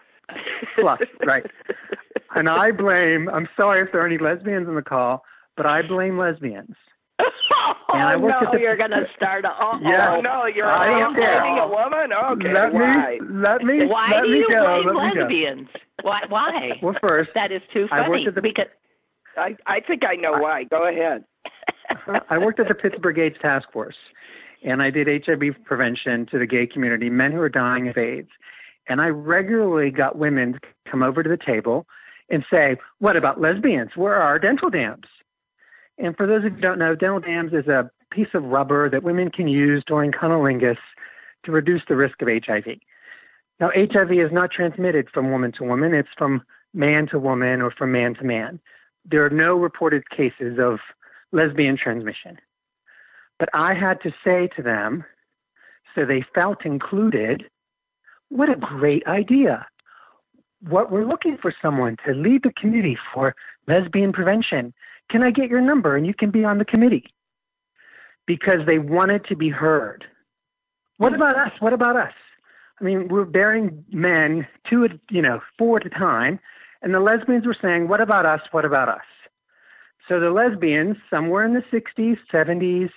[0.76, 1.46] Plus, right.
[2.34, 5.24] And I blame, I'm sorry if there are any lesbians in the call,
[5.56, 6.74] but I blame lesbians.
[7.18, 7.24] oh
[7.92, 9.44] And I worked oh, no, at the- you're gonna start.
[9.44, 10.14] A, oh, oh Yeah.
[10.16, 11.40] Oh no, you're I a don't care.
[11.40, 12.12] blaming a woman.
[12.12, 13.18] Okay, let why?
[13.20, 14.82] me, let me, Why let do me you go.
[14.82, 15.20] blame let me go.
[15.20, 15.68] lesbians?
[16.02, 16.20] Why?
[16.28, 16.70] Why?
[16.82, 18.26] Well, first, that is too I worked funny.
[18.28, 18.66] at the- because
[19.36, 20.64] I I think I know why.
[20.64, 21.24] Go ahead.
[22.30, 23.96] I worked at the Pittsburgh AIDS Task Force,
[24.64, 28.28] and I did HIV prevention to the gay community, men who are dying of AIDS.
[28.88, 31.86] And I regularly got women to come over to the table
[32.32, 33.90] and say, What about lesbians?
[33.94, 35.06] Where are our dental dams?
[35.98, 38.90] And for those of you who don't know, dental dams is a piece of rubber
[38.90, 40.78] that women can use during cunnilingus
[41.44, 42.64] to reduce the risk of HIV.
[43.60, 46.42] Now, HIV is not transmitted from woman to woman, it's from
[46.74, 48.58] man to woman or from man to man.
[49.04, 50.78] There are no reported cases of
[51.32, 52.38] lesbian transmission.
[53.38, 55.04] But I had to say to them,
[55.94, 57.44] so they felt included,
[58.28, 59.66] what a great idea.
[60.68, 63.34] What we're looking for someone to lead the committee for
[63.66, 64.72] lesbian prevention.
[65.10, 67.06] Can I get your number and you can be on the committee?
[68.26, 70.04] Because they wanted to be heard.
[70.98, 71.52] What about us?
[71.58, 72.12] What about us?
[72.80, 76.38] I mean, we're bearing men two, at, you know, four at a time,
[76.80, 78.40] and the lesbians were saying, "What about us?
[78.52, 79.04] What about us?"
[80.08, 82.90] So the lesbians, somewhere in the 60s, 70s,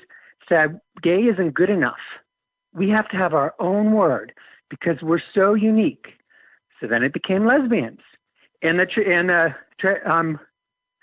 [0.49, 1.99] said, gay isn't good enough.
[2.73, 4.33] We have to have our own word
[4.69, 6.07] because we're so unique.
[6.79, 7.99] So then it became lesbians.
[8.61, 10.39] And the, tr- and the, tr- um,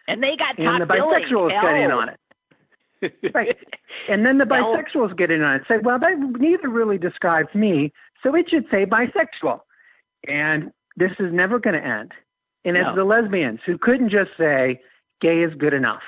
[0.09, 2.19] and they got and the bisexuals got in on it.
[3.35, 3.57] Right.
[4.09, 5.63] And then the bisexuals get in on it.
[5.67, 9.59] Say, well, that neither really describes me, so it should say bisexual.
[10.29, 12.13] And this is never going to end.
[12.65, 14.81] And it's the lesbians who couldn't just say
[15.21, 16.03] gay is good enough.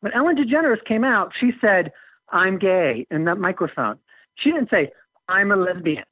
[0.00, 1.92] When Ellen DeGeneres came out, she said,
[2.30, 3.98] "I'm gay" in that microphone.
[4.34, 4.90] She didn't say,
[5.28, 6.04] "I'm a lesbian."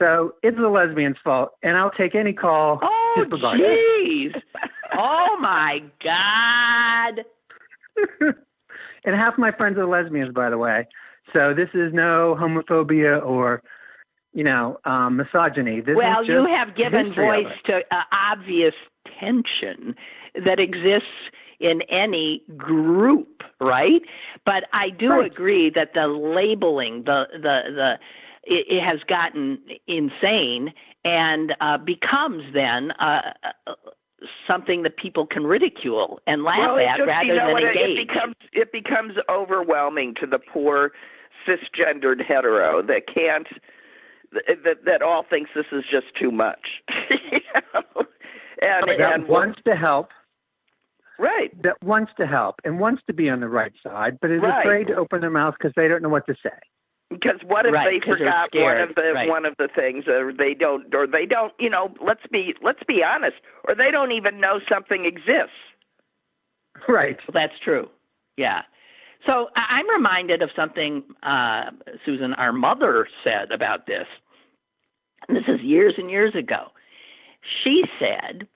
[0.00, 2.80] So it's the lesbians' fault, and I'll take any call.
[2.82, 4.34] Oh, jeez.
[4.96, 7.24] oh my God.
[9.04, 10.86] and half my friends are lesbians, by the way.
[11.34, 13.62] So this is no homophobia or,
[14.32, 15.80] you know, um, misogyny.
[15.80, 18.74] This well, you have given voice to uh, obvious
[19.18, 19.94] tension
[20.46, 21.08] that exists
[21.60, 24.00] in any group, right?
[24.46, 25.30] But I do Right.
[25.30, 27.98] agree that the labeling, the the the
[28.44, 30.72] it, it has gotten insane
[31.04, 33.32] and uh, becomes then uh,
[33.66, 33.72] uh,
[34.46, 37.68] something that people can ridicule and laugh well, at just, rather you know than it-
[37.76, 37.98] engage.
[37.98, 40.92] It becomes it becomes overwhelming to the poor
[41.48, 43.46] cisgendered hetero that can't
[44.32, 46.82] that that all thinks this is just too much.
[47.32, 47.40] you
[47.74, 48.04] know?
[48.62, 50.10] And that and wants to help,
[51.18, 51.50] right.
[51.62, 54.60] that wants to help, and wants to be on the right side, but is Right.
[54.60, 56.50] afraid to open their mouth because they don't know what to say.
[57.10, 59.28] Because what if Right, they're forgot one of the right.
[59.28, 61.92] one of the things, or they don't, or they don't, you know?
[62.04, 65.56] Let's be let's be honest, or they don't even know something exists.
[66.88, 67.16] Right.
[67.26, 67.88] Well, that's true.
[68.36, 68.62] Yeah.
[69.26, 71.70] So I- I'm reminded of something uh,
[72.06, 74.06] Susan, our mother, said about this.
[75.28, 76.68] And this is years and years ago.
[77.64, 78.46] She said,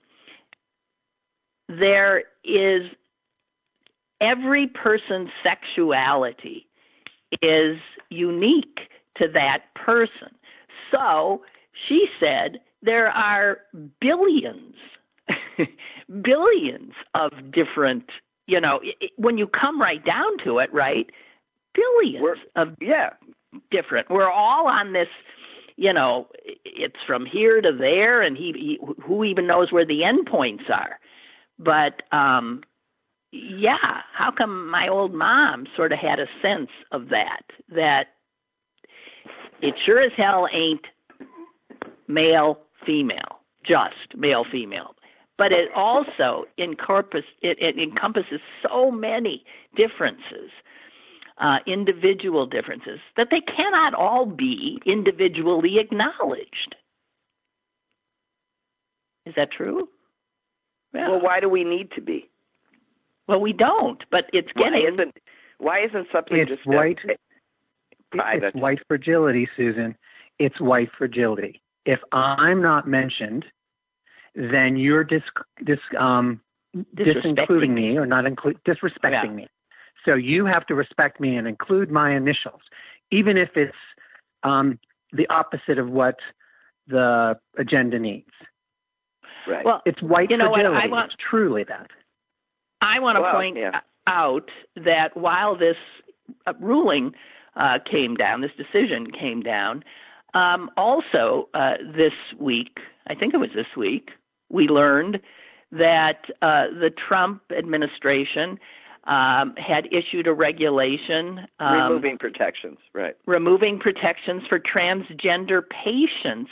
[1.68, 2.82] There is
[4.20, 6.66] every person's sexuality
[7.42, 7.76] is
[8.14, 8.80] unique
[9.18, 10.30] to that person.
[10.94, 11.42] So
[11.88, 13.58] she said, There are
[14.00, 14.74] billions
[16.22, 18.04] billions of different,
[18.46, 21.08] you know, i i- when you come right down to it, right?
[21.76, 23.10] 1000000000s We're- of Yeah,
[23.70, 24.10] different.
[24.10, 25.08] We're all on this,
[25.76, 26.28] you know,
[26.64, 30.98] it's from here to there, and he, he who even knows where the endpoints are.
[31.58, 32.62] But um
[33.34, 37.42] yeah, how come my old mom sort of had a sense of that?
[37.68, 38.04] That
[39.60, 40.84] it sure as hell ain't
[42.06, 44.94] male female, just male female.
[45.36, 49.44] But it also encompass it, it encompasses so many
[49.76, 50.50] differences,
[51.38, 56.76] uh, individual differences that they cannot all be individually acknowledged.
[59.26, 59.88] Is that true?
[60.94, 61.08] Yeah.
[61.08, 62.30] Well, why do we need to be?
[63.28, 65.16] Well, we don't, but it's Why getting isn't
[65.58, 66.98] why isn't something It's just white.
[68.10, 68.46] private?
[68.48, 69.96] It's white fragility, Susan.
[70.38, 71.62] It's white fragility.
[71.86, 73.44] If I'm not mentioned,
[74.34, 75.22] then you're dis,
[75.64, 76.40] dis um
[76.96, 79.30] Disrespecting disincluding me or not include disrespecting Yeah.
[79.30, 79.48] me.
[80.04, 82.60] So you have to respect me and include my initials,
[83.12, 83.76] even if it's
[84.42, 84.78] um,
[85.12, 86.18] the opposite of what
[86.88, 88.28] the agenda needs.
[89.46, 89.64] Right.
[89.64, 90.66] Well, It's white You know what.
[90.66, 91.90] I want- It's truly that.
[92.84, 93.80] I want to Well, point yeah.
[94.06, 95.76] out that while this
[96.46, 97.12] uh, ruling
[97.56, 99.82] uh, came down, this decision came down,
[100.34, 104.10] um, also uh, this week, I think it was this week,
[104.50, 105.20] we learned
[105.72, 108.58] that uh, the Trump administration
[109.06, 113.14] um, had issued a regulation um, Removing protections, right?
[113.26, 116.50] removing protections for transgender patients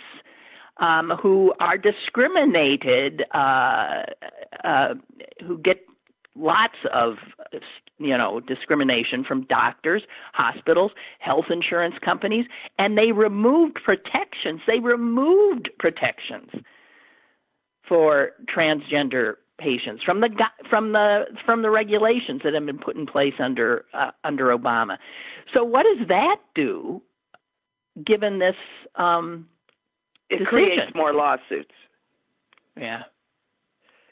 [0.79, 4.03] um, who are discriminated, uh,
[4.65, 4.95] uh,
[5.47, 5.79] who get
[6.35, 7.15] lots of
[7.99, 10.03] you know discrimination from doctors,
[10.33, 12.47] hospitals, health insurance companies,
[12.79, 14.61] and they removed protections.
[14.67, 16.51] They removed protections
[17.89, 20.29] for transgender patients from the
[20.69, 24.97] from the from the regulations that have been put in place under uh, under Obama.
[25.55, 27.03] So what does that do
[28.05, 28.57] given this
[28.97, 29.47] um
[30.31, 30.49] It Decision.
[30.49, 31.75] creates more lawsuits.
[32.77, 33.03] yeah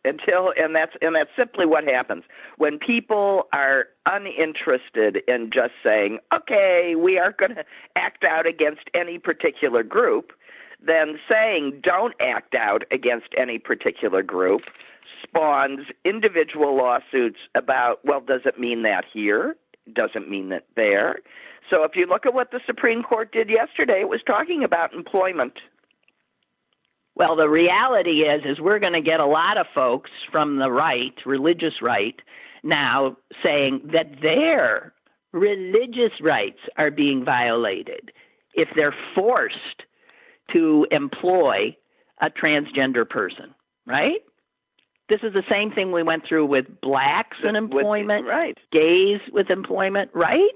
[0.04, 2.24] until and that's and that's simply what happens.
[2.56, 7.64] When people are uninterested in just saying okay we aren't going to
[7.96, 10.32] act out against any particular group
[10.84, 14.62] then saying don't act out against any particular group
[15.22, 19.56] spawns individual lawsuits about well does it mean that here?
[19.92, 21.16] Doesn't mean that there?
[21.68, 24.94] So if you look at what the supreme court did yesterday it was talking about
[24.94, 25.58] employment
[27.16, 30.70] Well, the reality is, is we're going to get a lot of folks from the
[30.70, 32.14] right, religious right,
[32.62, 34.92] now saying that their
[35.32, 38.12] religious rights are being violated
[38.54, 39.84] if they're forced
[40.52, 41.76] to employ
[42.20, 43.54] a transgender person,
[43.86, 44.20] right?
[45.08, 49.20] This is the same thing we went through with blacks in With- employment, right gays
[49.32, 50.48] with employment, right?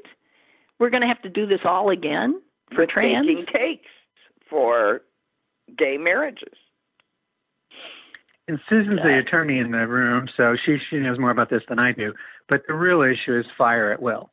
[0.78, 2.40] We're going to have to do this all again
[2.74, 3.26] for with trans.
[3.26, 3.90] baking cakes
[4.48, 5.02] for
[5.76, 6.54] gay marriages.
[8.46, 11.78] And Susan's the attorney in the room, so she she knows more about this than
[11.78, 12.12] I do.
[12.46, 14.30] But the real issue is fire at will.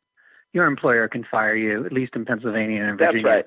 [0.52, 3.44] Your employer can fire you, at least in Pennsylvania and Virginia, right.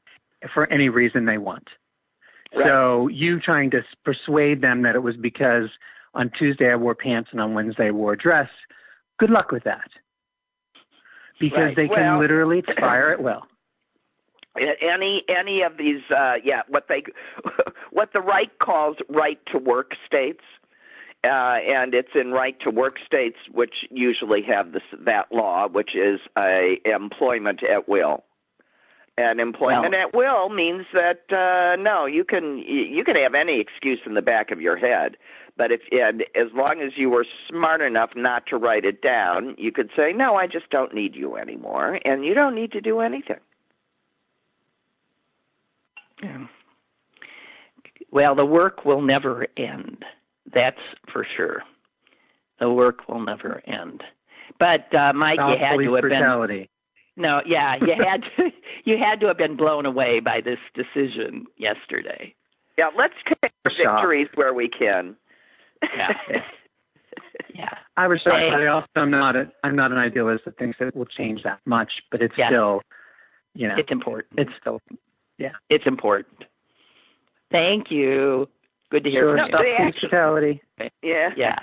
[0.55, 1.67] for any reason they want.
[2.55, 2.67] Right.
[2.67, 5.69] So you trying to persuade them that it was because
[6.15, 8.49] on Tuesday I wore pants and on Wednesday I wore a dress.
[9.19, 9.89] Good luck with that.
[11.39, 11.75] Because Right.
[11.75, 13.43] they can literally fire at will.
[14.57, 17.03] Any any of these uh yeah what they
[17.91, 20.43] what the right calls right to work states
[21.23, 25.95] uh and it's in right to work states which usually have this that law which
[25.95, 28.23] is a employment at will.
[29.17, 33.59] And employment Well- at will means that uh no you can you can have any
[33.59, 35.17] excuse in the back of your head
[35.57, 39.55] but if and as long as you were smart enough not to write it down
[39.57, 42.81] you could say no I just don't need you anymore and you don't need to
[42.81, 43.39] do anything
[46.23, 46.45] Yeah.
[48.11, 50.03] Well, the work will never end.
[50.53, 50.79] That's
[51.11, 51.63] for sure.
[52.59, 54.03] The work will never end.
[54.59, 56.67] But uh, Mike, you had to have been
[57.17, 58.49] no, yeah, you had to
[58.85, 62.33] you had to have been blown away by this decision yesterday.
[62.77, 63.95] Yeah, let's take Shock.
[64.01, 65.15] victories where we can.
[65.95, 66.09] Yeah.
[67.53, 67.69] Yeah.
[67.95, 68.49] I was shocked, Hey.
[68.51, 71.43] but I also am not a, I'm not an idealist that thinks it will change
[71.43, 72.49] that much, but it's Yeah.
[72.49, 72.81] still,
[73.53, 74.39] you know, It's important.
[74.39, 74.81] it's still
[75.37, 76.43] Yeah, it's important.
[77.51, 78.47] Thank you.
[78.91, 79.75] Good to hear sure from stop you.
[79.77, 80.61] police actually- brutality.
[81.01, 81.29] Yeah.
[81.35, 81.55] Yeah.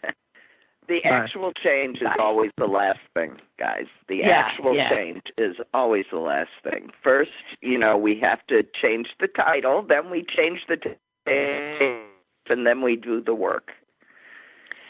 [0.88, 1.10] The Bye.
[1.10, 3.86] actual change is always the last thing, guys.
[4.08, 4.90] The Yeah, actual yeah.
[4.90, 6.90] change is always the last thing.
[7.02, 10.96] First, you know, we have to change the title, then we change the t-
[11.26, 13.70] and then we do the work.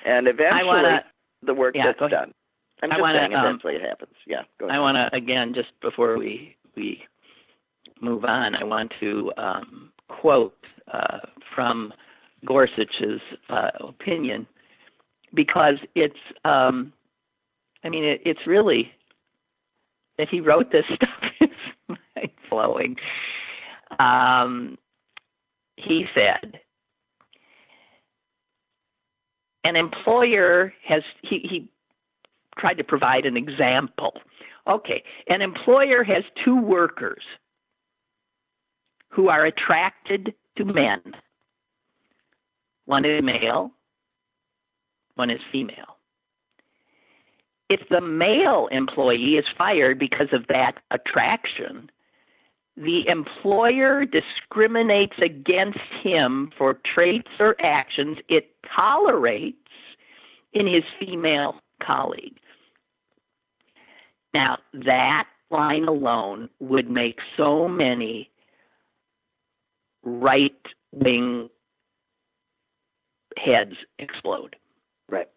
[0.05, 1.05] And eventually wanna-
[1.43, 2.19] the work yeah, gets go ahead.
[2.19, 2.35] done.
[2.83, 4.15] I'm I just wanna, saying um, eventually it happens.
[4.27, 4.77] Yeah, go ahead.
[4.77, 7.05] I want to again, just before we we
[8.03, 10.57] move on, I want to um, quote
[10.93, 11.19] uh,
[11.55, 11.93] from
[12.45, 14.47] Gorsuch's uh, opinion
[15.35, 16.93] because it's, um,
[17.85, 18.91] I mean, it, it's really
[20.19, 21.49] that he wrote this stuff is
[21.89, 22.97] mind blowing.
[23.99, 24.77] Um,
[25.77, 26.61] he said.
[29.65, 31.69] An employer has he, he
[32.59, 34.15] tried to provide an example.
[34.69, 37.23] Okay, an employer has two workers
[39.13, 41.01] who are attracted to men.
[42.87, 43.71] One is male,
[45.15, 45.99] one is female.
[47.69, 51.91] If the male employee is fired because of that attraction,
[52.77, 59.57] the employer discriminates against him for traits or actions it tolerates
[60.55, 62.37] in his female colleague.
[64.35, 68.32] Now, that line alone would make so many
[70.05, 70.53] right
[70.93, 71.49] wing
[73.37, 74.57] heads explode.
[75.09, 75.29] Right.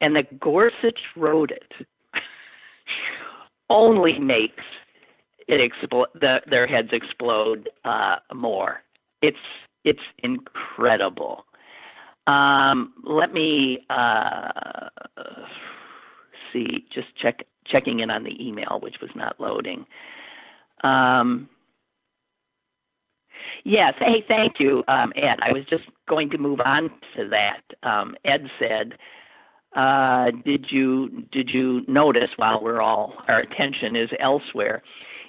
[0.00, 1.86] And the Gorsuch wrote it
[3.70, 4.62] only makes
[5.48, 8.82] it explode the, their heads explode uh, more.
[9.22, 9.36] It's
[9.84, 11.44] it's incredible.
[12.26, 14.88] Um, let me uh,
[16.52, 16.86] see.
[16.94, 19.84] Just check checking in on the email, which was not loading.
[20.84, 21.48] Um,
[23.64, 23.94] yes.
[23.98, 25.38] Hey, thank you, um, Ed.
[25.42, 27.62] I was just going to move on to that.
[27.88, 28.94] Um, Ed said,
[29.76, 34.82] uh, "Did you did you notice while we're all our attention is elsewhere?"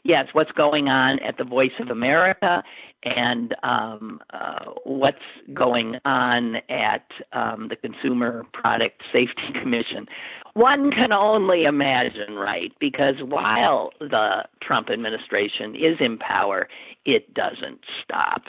[0.03, 2.63] Yes, what's going on at the Voice of America
[3.03, 5.17] and um, uh, what's
[5.53, 10.05] going on at um, the Consumer Product Safety Commission.
[10.53, 12.71] One can only imagine, right?
[12.79, 16.67] Because while the Trump administration is in power,
[17.05, 18.43] it doesn't stop.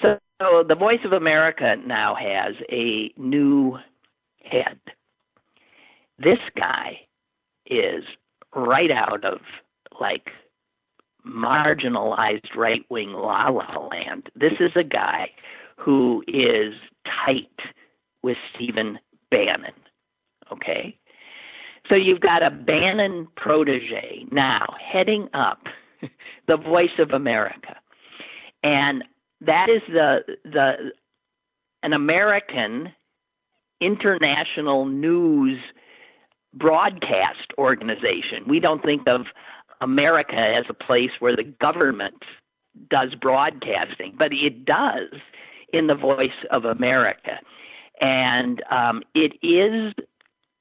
[0.00, 3.76] So, so the Voice of America now has a new
[4.44, 4.78] head.
[6.18, 7.00] This guy
[7.66, 8.04] is
[8.54, 9.38] right out of
[10.00, 10.28] like
[11.26, 14.28] marginalized right wing la la land.
[14.34, 15.30] This is a guy
[15.76, 16.74] who is
[17.26, 17.48] tight
[18.22, 18.98] with Stephen
[19.30, 19.72] Bannon.
[20.52, 20.96] Okay?
[21.88, 25.60] So you've got a Bannon protege now heading up
[26.46, 27.76] the voice of America.
[28.62, 29.04] And
[29.40, 30.92] that is the the
[31.82, 32.92] an American
[33.80, 35.58] international news
[36.52, 38.44] broadcast organization.
[38.48, 39.22] We don't think of
[39.80, 42.22] America as a place where the government
[42.88, 45.12] does broadcasting, but it does
[45.72, 47.38] in the voice of America.
[48.00, 49.94] And um, it is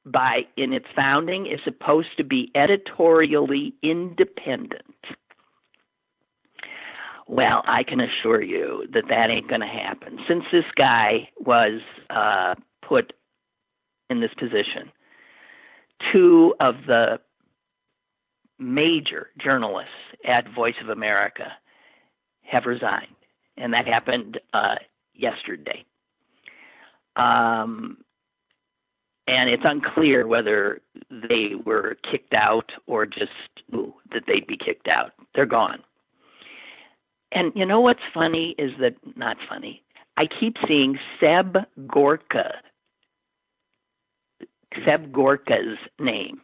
[0.06, 4.84] by in its founding is supposed to be editorially independent.
[7.28, 10.18] Well, I can assure you that that ain't going to happen.
[10.28, 12.56] Since this guy was uh,
[12.88, 13.14] put
[14.10, 14.92] in this position,
[16.12, 17.20] two of the
[18.60, 19.92] major journalists
[20.28, 21.52] at Voice of America
[22.44, 23.16] have resigned,
[23.58, 24.76] and that happened uh,
[25.14, 25.86] yesterday.
[27.16, 27.98] Um,
[29.28, 33.32] and it's unclear whether they were kicked out or just
[33.76, 35.12] ooh, that they'd be kicked out.
[35.36, 35.84] They're gone.
[37.32, 39.84] And you know what's funny is that not funny.
[40.18, 41.58] I keep seeing Seb
[41.88, 42.56] Gorka,
[44.84, 46.42] Seb Gorka's name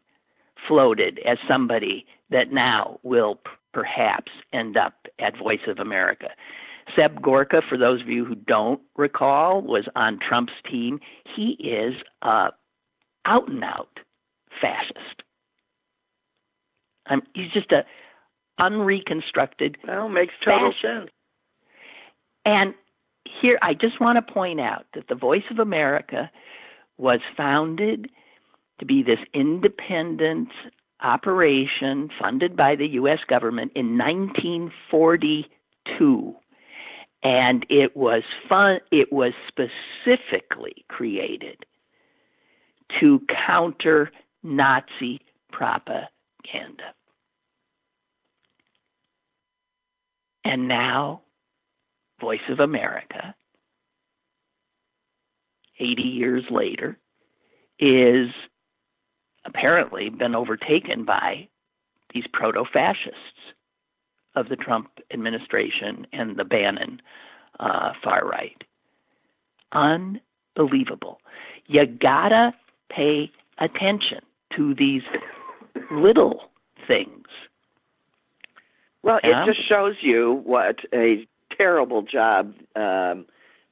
[0.67, 6.29] floated as somebody that now will p- perhaps end up at Voice of America.
[6.95, 10.99] Seb Gorka, for those of you who don't recall, was on Trump's team.
[11.35, 12.49] He is a
[13.25, 13.99] out and out
[14.61, 15.23] fascist.
[17.07, 17.85] I'm, he's just a
[18.59, 19.77] unreconstructed.
[19.87, 20.81] Well, makes total fascist.
[20.81, 21.11] sense.
[22.45, 22.73] And
[23.41, 26.29] here, I just want to point out that the Voice of America
[26.97, 28.09] was founded
[28.79, 30.49] to be this independent
[31.01, 33.19] operation funded by the U.S.
[33.27, 36.35] government in 1942.
[37.23, 41.65] And it was fun, it was specifically created
[42.99, 44.11] to counter
[44.43, 45.21] Nazi
[45.51, 46.93] propaganda.
[50.43, 51.21] And now,
[52.21, 53.33] Voice of America,
[55.79, 56.97] 80 years later,
[57.79, 58.29] is
[59.45, 61.47] apparently been overtaken by
[62.13, 63.53] these proto fascists
[64.35, 67.01] of the Trump administration and the Bannon
[67.59, 68.61] uh, far right.
[69.71, 71.19] Unbelievable.
[71.67, 72.53] You gotta
[72.89, 74.19] pay attention
[74.55, 75.03] to these
[75.91, 76.49] little
[76.87, 77.27] things.
[79.03, 83.25] Well, it just shows you what a terrible job um,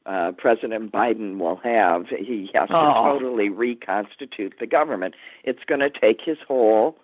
[0.05, 2.07] uh, President Biden will have.
[2.09, 3.17] He has to Oh.
[3.19, 5.15] totally reconstitute the government.
[5.43, 6.97] It's going to take his whole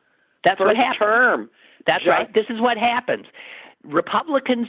[0.44, 0.98] That's first what happens.
[1.00, 1.50] term.
[1.86, 2.34] That's Just- right.
[2.34, 3.26] This is what happens.
[3.84, 4.68] Republicans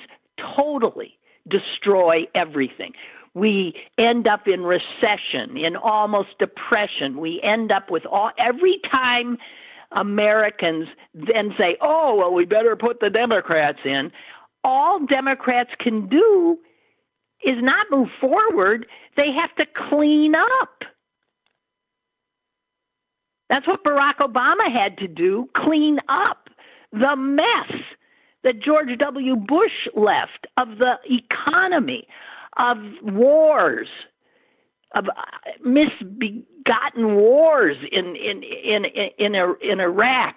[0.56, 1.18] totally
[1.48, 2.92] destroy everything.
[3.34, 7.18] We end up in recession, in almost depression.
[7.18, 9.38] We end up with all every time
[9.92, 14.12] Americans then say, "Oh, well, we better put the Democrats in."
[14.62, 16.58] All Democrats can do
[17.44, 18.86] is not move forward.
[19.16, 20.82] They have to clean up.
[23.48, 26.48] That's what Barack Obama had to do clean up
[26.92, 27.80] the mess
[28.44, 29.36] that George W.
[29.36, 32.06] Bush left of the economy,
[32.56, 33.88] of wars,
[34.94, 40.36] of uh, misbegotten wars in in in in in, in Iraq.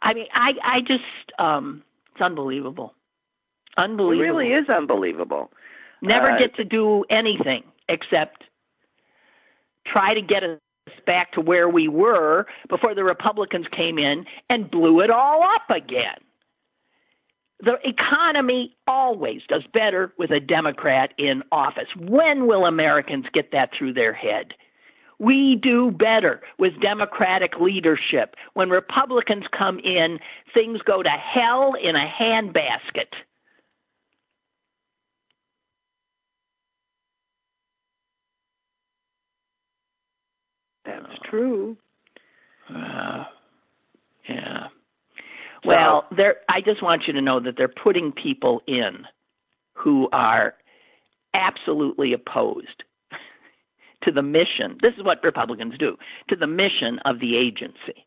[0.00, 1.82] I mean, I I just um,
[2.12, 2.94] it's unbelievable,
[3.76, 4.22] Unbelievable.
[4.22, 5.50] It really is unbelievable.
[6.02, 8.44] Never Uh, get to do anything except
[9.86, 10.58] try to get us
[11.06, 15.70] back to where we were before the Republicans came in and blew it all up
[15.70, 16.18] again.
[17.60, 21.88] The economy always does better with a Democrat in office.
[21.96, 24.54] When will Americans get that through their head?
[25.20, 28.34] We do better with Democratic leadership.
[28.54, 30.18] When Republicans come in,
[30.52, 33.12] things go to hell in a handbasket.
[40.84, 41.76] That's true.
[42.68, 43.24] Uh,
[44.28, 44.66] yeah.
[45.64, 49.04] Well, they're, I just want you to know that they're putting people in
[49.74, 50.54] who are
[51.34, 52.82] absolutely opposed
[54.02, 54.78] to the mission.
[54.80, 55.96] This is what Republicans do
[56.28, 58.06] to the mission of the agency,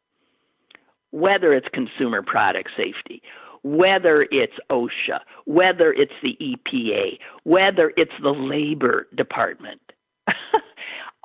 [1.11, 3.21] whether it's consumer product safety,
[3.63, 9.81] whether it's OSHA, whether it's the EPA, whether it's the Labor Department.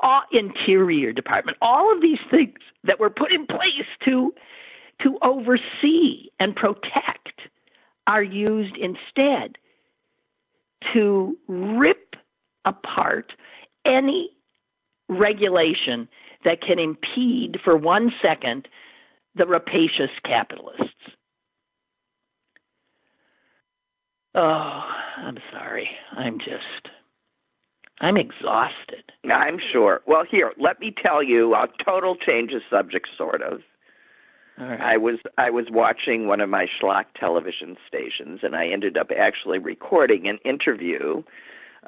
[0.02, 4.32] all interior department all of these things that were put in place to
[5.02, 7.40] to oversee and protect
[8.06, 9.56] are used instead
[10.92, 12.16] to rip
[12.64, 13.32] apart
[13.86, 14.30] any
[15.08, 16.08] regulation
[16.44, 18.68] that can impede for one second
[19.34, 20.86] the rapacious capitalists.
[24.34, 24.82] Oh,
[25.18, 25.88] I'm sorry.
[26.12, 26.88] I'm just
[28.00, 29.12] I'm exhausted.
[29.30, 30.00] I'm sure.
[30.06, 33.60] Well, here, let me tell you a total change of subject, sort of.
[34.58, 34.80] Right.
[34.80, 39.08] I was I was watching one of my schlock television stations, and I ended up
[39.16, 41.22] actually recording an interview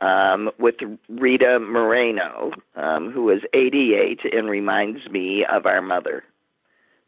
[0.00, 0.76] um, with
[1.08, 6.24] Rita Moreno, um, who is 88 and reminds me of our mother.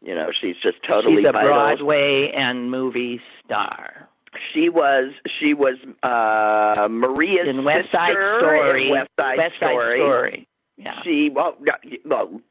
[0.01, 1.49] You know, she's just totally She's a vital.
[1.49, 4.07] Broadway and movie star.
[4.53, 8.85] She was she was uh Maria's in West Side Story.
[8.87, 9.99] in West Side West Side Story.
[9.99, 10.47] Story.
[10.77, 11.01] Yeah.
[11.03, 11.57] She well,
[12.05, 12.41] well,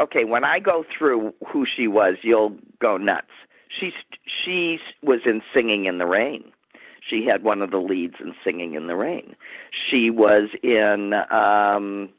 [0.00, 0.24] okay.
[0.24, 3.26] When I go through who she was, you'll go nuts.
[3.68, 3.92] She
[4.44, 6.44] she was in Singing in the Rain.
[7.08, 9.34] She had one of the leads in Singing in the Rain.
[9.90, 12.10] She was in um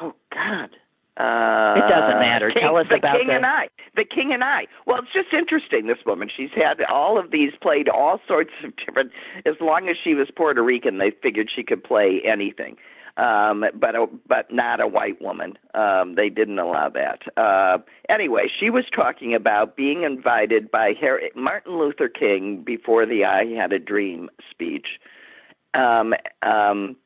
[0.00, 0.70] oh God.
[1.18, 2.50] Uh, It doesn't matter.
[2.50, 3.68] King, Tell us the about King the- King and I.
[3.96, 4.66] The King and I.
[4.86, 5.86] Well, it's just interesting.
[5.86, 6.30] This woman.
[6.34, 9.12] She's had all of these played all sorts of different.
[9.44, 12.76] As long as she was Puerto Rican, they figured she could play anything.
[13.18, 15.58] Um, but a, but not a white woman.
[15.74, 17.20] Um, they didn't allow that.
[17.36, 17.76] Uh,
[18.08, 23.44] anyway, she was talking about being invited by Harry, Martin Luther King before the "I
[23.54, 24.98] Had a Dream" speech.
[25.74, 26.96] Um, um,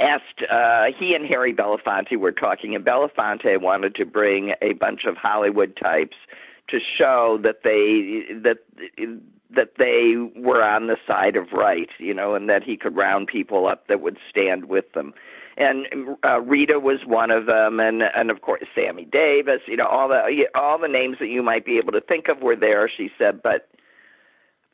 [0.00, 5.04] asked uh he and Harry Belafonte were talking and Belafonte wanted to bring a bunch
[5.04, 6.16] of Hollywood types
[6.68, 8.58] to show that they that
[9.54, 13.26] that they were on the side of right, you know, and that he could round
[13.26, 15.14] people up that would stand with them.
[15.56, 15.86] And
[16.24, 20.08] uh, Rita was one of them, and and of course Sammy Davis, you know, all
[20.08, 22.88] the all the names that you might be able to think of were there.
[22.94, 23.68] She said, but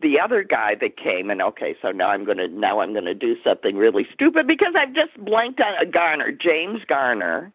[0.03, 3.05] the other guy that came and okay so now i'm going to now i'm going
[3.05, 6.31] to do something really stupid because i've just blanked on a garner.
[6.33, 7.53] James garner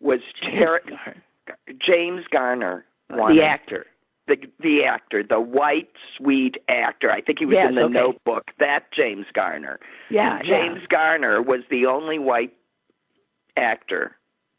[0.00, 0.80] was ter-
[1.84, 3.86] james garner the actor.
[4.28, 7.10] The the actor the white sweet actor.
[7.10, 7.94] I think he was Yes, in the okay.
[7.94, 8.50] notebook.
[8.58, 9.78] That james garner.
[10.10, 10.40] Yeah.
[10.42, 12.52] James garner was the only white
[13.56, 14.16] actor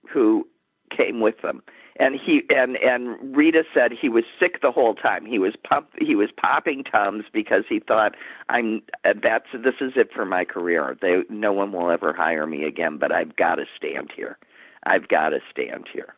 [0.09, 0.47] who
[0.95, 1.61] came with them
[1.99, 5.25] and he and and Rita said he was sick the whole time.
[5.25, 8.15] He was pump he was popping tums because he thought
[8.49, 10.97] I'm uh, that's this is it for my career.
[11.01, 14.37] They no one will ever hire me again, but I've got to stand here.
[14.85, 16.13] I've got to stand here.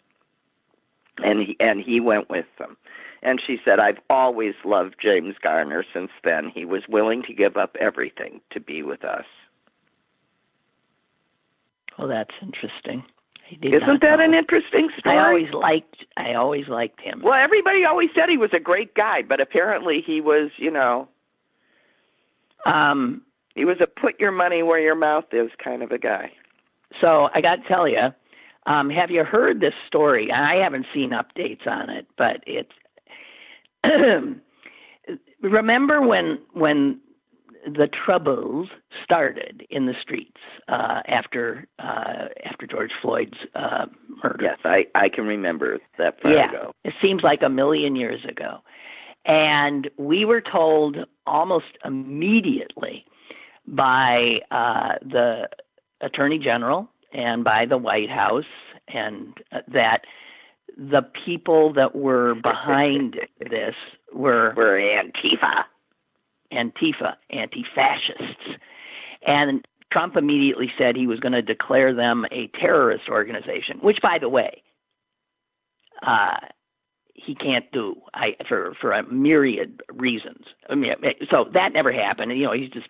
[1.18, 2.78] And he and he went with them.
[3.22, 6.50] And she said, I've always loved James Garner since then.
[6.56, 9.26] He was willing to give up everything to be with us.
[12.00, 13.04] well that's interesting
[13.52, 15.18] Isn't that an interesting story?
[15.18, 17.22] I always liked I always liked him.
[17.24, 21.08] Well, everybody always said he was a great guy, but apparently he was, you know,
[22.66, 23.22] Um
[23.56, 26.32] he was a put your money where your mouth is kind of a guy.
[27.02, 28.14] so I got to tell you,
[28.66, 30.32] um have you heard this story?
[30.32, 32.72] I haven't seen updates on it, but it's
[35.42, 37.00] remember when when
[37.76, 38.70] the troubles
[39.04, 43.86] started in the streets uh after uh after George Floyd's uh
[44.24, 44.44] murder.
[44.44, 46.72] Yes, I I can remember that far yeah, ago.
[46.84, 48.60] it seems like a million years ago.
[49.26, 50.98] And we were told
[51.28, 53.06] almost immediately
[53.68, 55.50] by uh, the
[56.02, 58.46] Attorney General and by the White House
[58.88, 60.02] and uh, that
[60.78, 63.76] the people that were behind this
[64.14, 65.66] were We're Antifa.
[66.54, 68.60] Antifa, anti fascists.
[69.26, 74.18] and Trump immediately said he was going to declare them a terrorist organization, which, by
[74.20, 74.64] the way,
[76.06, 76.38] uh,
[77.14, 80.46] he can't do I, for for a myriad reasons.
[80.70, 80.92] I mean,
[81.30, 82.32] so that never happened.
[82.38, 82.88] You know, he's just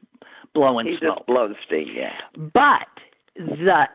[0.54, 1.18] blowing he smoke.
[1.18, 1.88] just blows steam.
[1.96, 2.12] Yeah.
[2.36, 2.88] But
[3.36, 3.88] the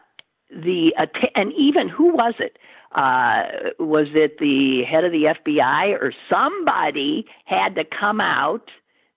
[0.51, 0.93] the
[1.35, 2.59] and even who was it?
[2.95, 8.71] Uh, was it the head of the FBI or somebody had to come out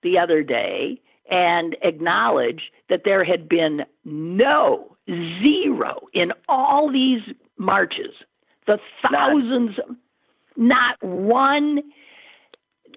[0.04, 7.22] the other day and acknowledge that there had been no zero in all these
[7.58, 8.14] marches,
[8.66, 8.78] the
[9.12, 9.78] thousands,
[10.56, 11.80] not one.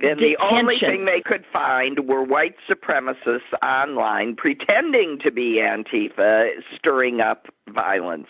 [0.02, 6.48] And the only thing they could find were white supremacists online pretending to be Antifa,
[6.76, 8.28] stirring up violence.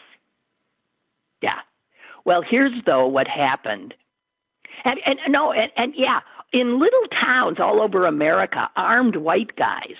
[1.43, 1.61] Yeah.
[2.25, 3.95] Well, here's though what happened.
[4.85, 6.21] And and no, and, and yeah,
[6.53, 9.96] in little towns all over America, armed white guys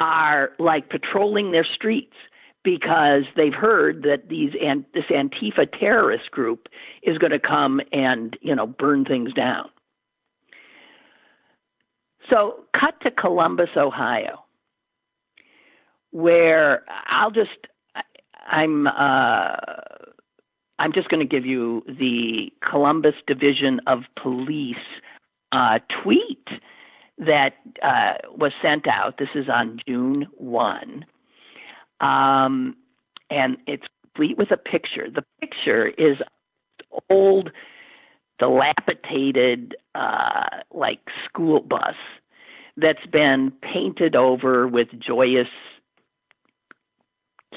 [0.00, 2.14] are like patrolling their streets
[2.62, 6.68] because they've heard that these and this Antifa terrorist group
[7.02, 9.68] is going to come and you know burn things down.
[12.28, 14.44] So, cut to Columbus, Ohio,
[16.10, 17.50] where I'll just
[18.48, 19.56] I'm uh,
[20.78, 24.76] I'm just going to give you the Columbus Division of Police
[25.56, 26.46] uh, tweet
[27.18, 29.16] that uh, was sent out.
[29.18, 31.04] This is on June 1.
[32.00, 32.76] Um,
[33.30, 35.08] and it's complete with a picture.
[35.10, 36.18] The picture is
[37.08, 37.50] old,
[38.38, 41.94] dilapidated, uh, like school bus
[42.76, 45.48] that's been painted over with joyous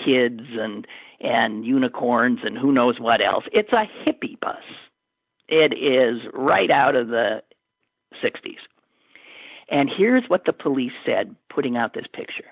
[0.05, 0.87] kids and
[1.19, 3.43] and unicorns and who knows what else.
[3.51, 4.63] It's a hippie bus.
[5.49, 7.41] It is right out of the
[8.23, 8.57] 60s.
[9.69, 12.45] And here's what the police said putting out this picture.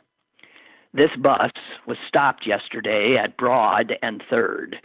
[0.93, 1.51] This bus
[1.87, 4.75] was stopped yesterday at Broad and 3rd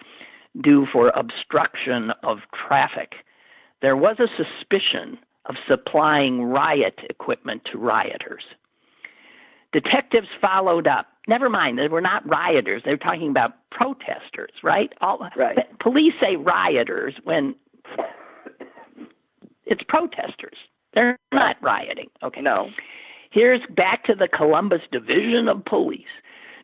[0.62, 3.12] due for obstruction of traffic.
[3.80, 8.44] There was a suspicion of supplying riot equipment to rioters.
[9.72, 11.06] Detectives followed up.
[11.28, 12.82] Never mind, they were not rioters.
[12.84, 14.92] They were talking about protesters, right?
[15.00, 15.56] All, Right.
[15.80, 17.54] Police say rioters when
[19.72, 20.58] it's protesters.
[20.94, 22.10] They're not rioting.
[22.22, 22.42] Okay.
[22.42, 22.68] No.
[23.30, 26.04] Here's back to the Columbus Division of Police.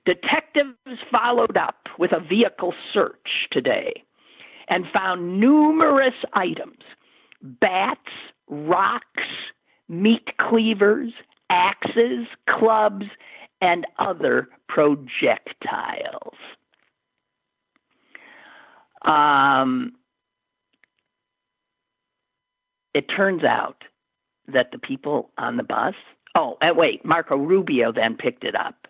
[0.04, 0.76] Detectives
[1.11, 4.04] followed up with a vehicle search today
[4.68, 6.82] and found numerous items
[7.61, 8.00] bats,
[8.48, 9.04] rocks,
[9.88, 11.12] meat cleavers,
[11.50, 13.06] axes, clubs,
[13.62, 16.36] and other projectiles.
[19.02, 19.92] Um,
[22.95, 23.82] it turns out
[24.53, 25.95] that the people on the bus,
[26.34, 28.89] oh, wait, Marco Rubio then picked it up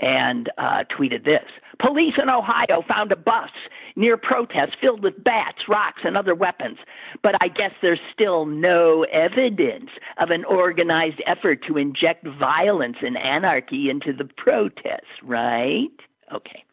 [0.00, 1.44] and uh, tweeted this
[1.78, 3.50] Police in Ohio found a bus
[3.96, 6.78] near protests filled with bats, rocks, and other weapons.
[7.22, 13.16] But I guess there's still no evidence of an organized effort to inject violence and
[13.16, 15.88] anarchy into the protests, right?
[16.32, 16.64] Okay.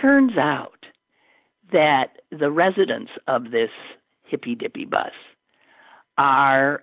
[0.00, 0.86] Turns out
[1.72, 3.70] that the residents of this
[4.26, 5.12] hippy dippy bus
[6.18, 6.82] are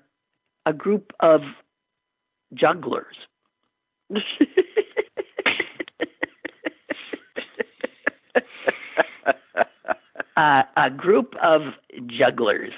[0.65, 1.41] a group of
[2.53, 3.15] jugglers.
[10.37, 11.61] uh, a group of
[12.07, 12.73] jugglers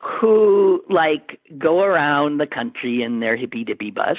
[0.00, 4.18] who like go around the country in their hippy dippy bus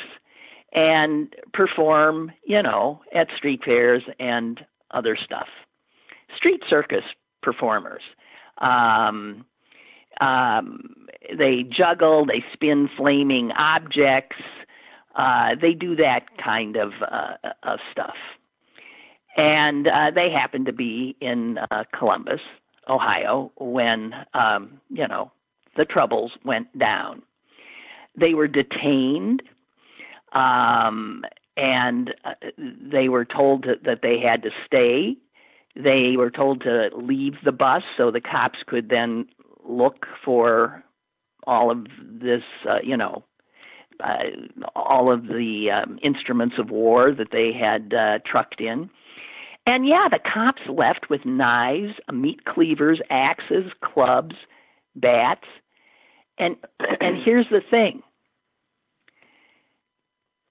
[0.73, 5.47] and perform, you know, at street fairs and other stuff.
[6.35, 7.03] Street circus
[7.41, 8.01] performers.
[8.63, 9.45] Um,
[10.21, 11.07] um,
[11.37, 14.37] they juggle, they spin flaming objects,
[15.15, 18.15] uh, they do that kind of uh, of stuff.
[19.35, 22.41] And uh, they happened to be in uh, Columbus,
[22.87, 25.31] Ohio, when um, you know
[25.75, 27.23] the troubles went down.
[28.15, 29.41] They were detained,
[30.33, 31.23] um,
[31.57, 35.17] and uh, they were told to, that they had to stay.
[35.75, 39.25] They were told to leave the bus so the cops could then
[39.67, 40.83] look for
[41.45, 43.23] all of this, uh, you know,
[44.03, 44.23] uh,
[44.75, 48.89] all of the um, instruments of war that they had uh, trucked in.
[49.65, 54.35] And yeah, the cops left with knives, meat cleavers, axes, clubs,
[54.95, 55.45] bats.
[56.37, 58.03] And and here's the thing.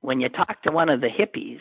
[0.00, 1.60] When you talk to one of the hippies,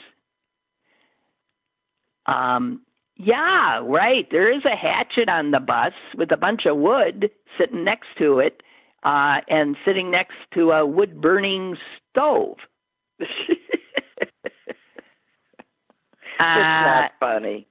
[2.26, 2.82] um,
[3.24, 4.28] yeah, right.
[4.32, 8.40] There is a hatchet on the bus with a bunch of wood sitting next to
[8.40, 8.64] it,
[9.04, 11.78] uh, and sitting next to a wood burning
[12.10, 12.58] stove.
[13.20, 13.30] it's
[16.40, 17.68] not funny.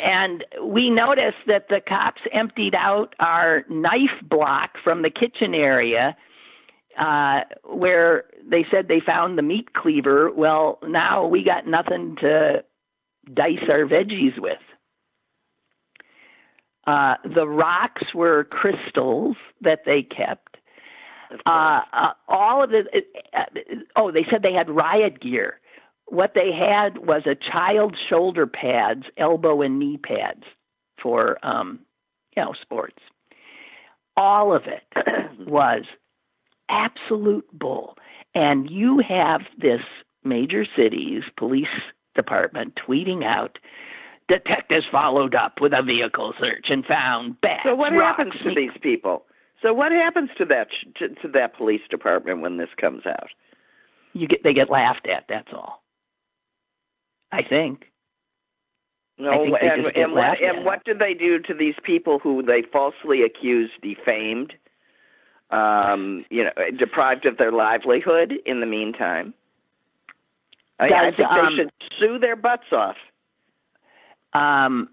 [0.00, 6.16] And we noticed that the cops emptied out our knife block from the kitchen area
[6.98, 10.30] uh, where they said they found the meat cleaver.
[10.30, 12.64] Well, now we got nothing to
[13.32, 14.58] dice our veggies with.
[16.86, 20.56] Uh, the rocks were crystals that they kept.
[21.46, 22.84] Uh, uh, all of the,
[23.36, 23.44] uh,
[23.96, 25.60] oh, they said they had riot gear.
[26.06, 30.42] What they had was a child's shoulder pads, elbow and knee pads
[31.00, 31.80] for, um,
[32.36, 32.98] you know, sports.
[34.16, 34.82] All of it
[35.46, 35.84] was
[36.68, 37.96] absolute bull.
[38.34, 39.82] And you have this
[40.24, 41.66] major cities police
[42.14, 43.58] department tweeting out
[44.30, 47.62] detectives followed up with a vehicle search and found bags.
[47.64, 49.24] So what rocks, happens to these people?
[49.62, 53.28] So what happens to that to, to that police department when this comes out?
[54.12, 55.24] You get they get laughed at.
[55.28, 55.82] That's all.
[57.32, 57.84] I think.
[59.18, 62.42] No, I think and and what and what do they do to these people who
[62.42, 64.54] they falsely accused, defamed,
[65.50, 69.34] um, you know, deprived of their livelihood in the meantime?
[70.80, 72.96] I, I think um, they should sue their butts off.
[74.32, 74.88] Um.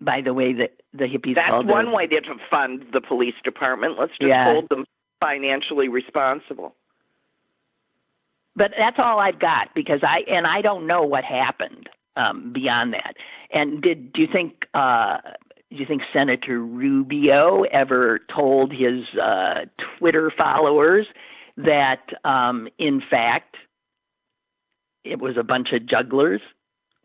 [0.00, 2.20] By the way, the the hippies That's one their- way to
[2.50, 3.98] fund the police department.
[3.98, 4.44] Let's just Yeah.
[4.52, 4.84] hold them
[5.20, 6.74] financially responsible.
[8.54, 12.92] but that's all I've got because I and I don't know what happened um, beyond
[12.94, 13.14] that.
[13.52, 15.18] And did do you think uh,
[15.70, 19.64] do you think Senator Rubio ever told his uh,
[19.98, 21.06] Twitter followers
[21.56, 23.56] that um, in fact
[25.06, 26.40] it was a bunch of jugglers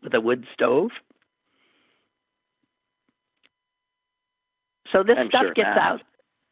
[0.02, 0.90] with a wood stove?
[4.92, 5.78] So this I'm stuff sure gets not.
[5.78, 6.00] out.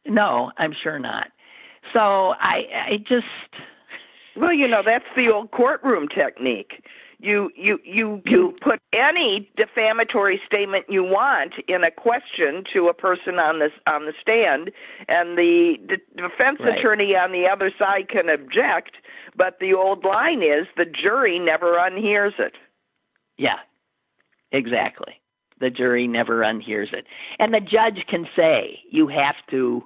[0.06, 1.28] No, I'm sure not.
[1.92, 3.26] So I I just
[4.36, 6.82] Well, you know, that's the old courtroom technique.
[7.22, 12.94] You you you you put any defamatory statement you want in a question to a
[12.94, 14.70] person on this on the stand,
[15.06, 16.78] and the d- defense Right.
[16.78, 18.92] attorney on the other side can object.
[19.36, 22.54] But the old line is the jury never unhears it.
[23.36, 23.58] Yeah,
[24.50, 25.20] exactly.
[25.60, 27.04] The jury never unhears it,
[27.38, 29.84] and the judge can say you have to.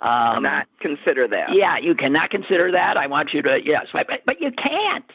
[0.00, 1.48] Um, Not consider that.
[1.52, 2.96] Yeah, you cannot consider that.
[2.96, 5.10] I want you to yes, but but you can't.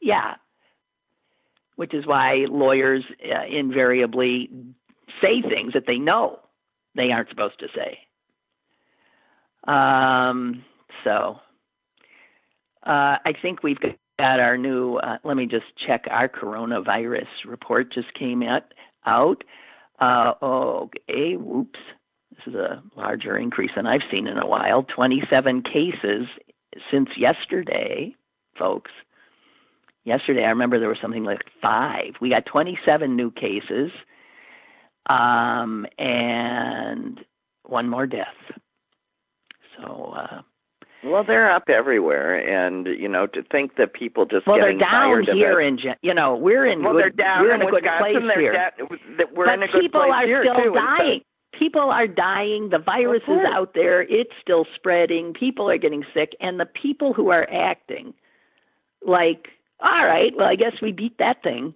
[0.00, 0.34] Yeah.
[1.76, 4.50] Which is why lawyers uh, invariably
[5.22, 6.40] say things that they know
[6.94, 7.98] they aren't supposed to say.
[9.66, 10.64] Um.
[11.04, 11.40] So.
[12.82, 14.96] Uh, I think we've got our new.
[14.96, 16.06] Uh, let me just check.
[16.10, 18.72] Our coronavirus report just came out.
[19.06, 19.44] Out.
[20.00, 21.36] Uh, okay.
[21.36, 21.78] Whoops.
[22.30, 24.82] This is a larger increase than I've seen in a while.
[24.84, 26.26] 27 cases
[26.90, 28.14] since yesterday,
[28.58, 28.90] folks.
[30.10, 32.14] Yesterday, I remember there was something like five.
[32.20, 33.92] We got 27 new cases,
[35.08, 37.20] um, and
[37.64, 38.26] one more death.
[39.78, 40.40] So, uh,
[41.04, 45.24] Well, they're up everywhere, and you know, to think that people just well, they're down
[45.24, 47.70] tired here in, you know, we're in well, good, they're down we're in in a
[47.70, 48.52] good place here.
[48.52, 48.84] da-
[49.32, 50.74] we're but in a good people place are here still too.
[50.74, 51.20] Dying.
[51.56, 52.70] People are dying.
[52.70, 54.02] The virus is out there.
[54.02, 55.34] It's still spreading.
[55.34, 58.12] People are getting sick, and the people who are acting
[59.06, 59.48] like,
[59.82, 61.74] all right, well, I guess we beat that thing,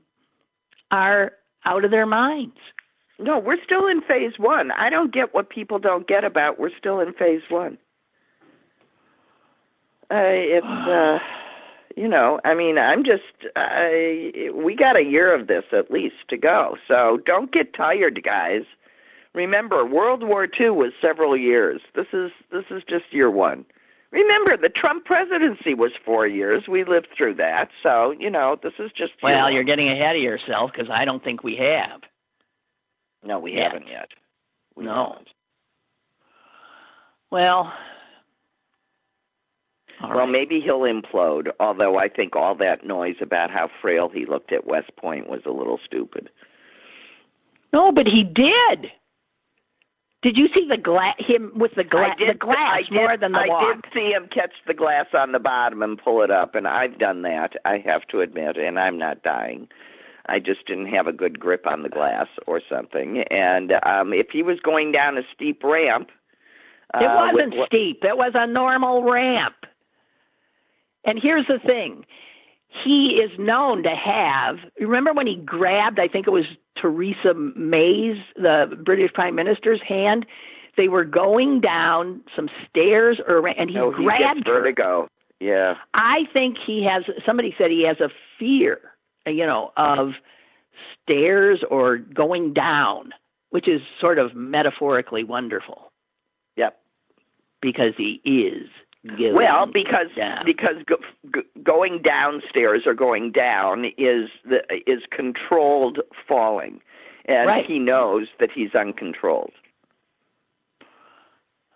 [0.90, 1.32] are
[1.64, 2.56] out of their minds.
[3.18, 4.70] No, we're still in phase one.
[4.72, 7.78] I don't get what people don't get about we're still in phase one.
[10.10, 11.18] Uh, it's uh,
[11.96, 16.16] you know, I mean, I'm just I we got a year of this at least
[16.30, 16.76] to go.
[16.88, 18.62] So don't get tired, guys.
[19.32, 21.80] Remember, World War II was several years.
[21.94, 23.64] This is this is just year one.
[24.14, 26.62] Remember, the Trump presidency was four years.
[26.68, 27.68] We lived through that.
[27.82, 31.22] So you know, this is just Well, you're getting ahead of yourself because I don't
[31.22, 32.00] think we have.
[33.24, 33.72] no, we yet.
[33.72, 34.08] haven't yet.
[34.76, 35.10] We No.
[35.12, 35.28] haven't.
[37.30, 37.72] Well,
[40.00, 40.28] all well, right.
[40.30, 41.48] maybe he'll implode.
[41.58, 45.40] Although I think all that noise about how frail he looked at West Point was
[45.46, 46.30] a little stupid.
[47.72, 48.92] no, but he did.
[50.24, 51.14] Did you see the glass?
[51.18, 52.16] Him with the glass?
[52.16, 53.82] I did, the glass I did, more than the I walk.
[53.82, 56.98] did see him catch the glass on the bottom and pull it up, and I've
[56.98, 57.52] done that.
[57.66, 59.68] I have to admit, and I'm not dying.
[60.26, 63.22] I just didn't have a good grip on the glass or something.
[63.30, 66.08] And um if he was going down a steep ramp,
[66.94, 67.98] It uh, wasn't with- steep.
[68.02, 69.54] It was a normal ramp.
[71.04, 72.06] And here's the thing.
[72.82, 76.46] He is known to have, remember when he grabbed, I think it was
[76.80, 80.26] Theresa May's, the British Prime Minister's hand?
[80.76, 84.60] They were going down some stairs or and he no, he grabbed gets her.
[84.60, 85.08] vertigo.
[85.40, 85.74] Yeah.
[85.94, 87.04] I think he has.
[87.24, 88.08] Somebody said he has a
[88.38, 88.80] fear,
[89.26, 90.10] you know, of
[91.02, 93.10] stairs or going down,
[93.50, 95.92] which is sort of metaphorically wonderful.
[96.56, 96.78] Yep.
[97.60, 98.68] Because he is.
[99.06, 100.44] Going well, because down.
[100.46, 100.96] because go,
[101.30, 106.80] go, going downstairs or going down is the is controlled falling,
[107.26, 107.66] and Right.
[107.66, 109.52] he knows that he's uncontrolled.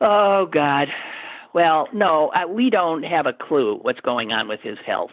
[0.00, 0.88] Oh God.
[1.54, 5.10] Well, no, uh, we don't have a clue what's going on with his health,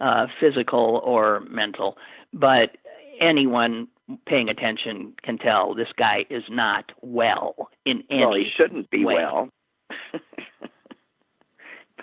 [0.00, 1.96] uh, physical or mental.
[2.32, 2.76] But
[3.20, 3.88] anyone
[4.26, 9.04] paying attention can tell this guy is not well in any well, he shouldn't be
[9.04, 9.14] way.
[9.14, 9.48] well.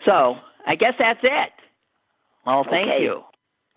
[0.05, 0.35] So
[0.65, 1.51] I guess that's it.
[2.45, 3.03] Well, thank Okay.
[3.03, 3.23] you.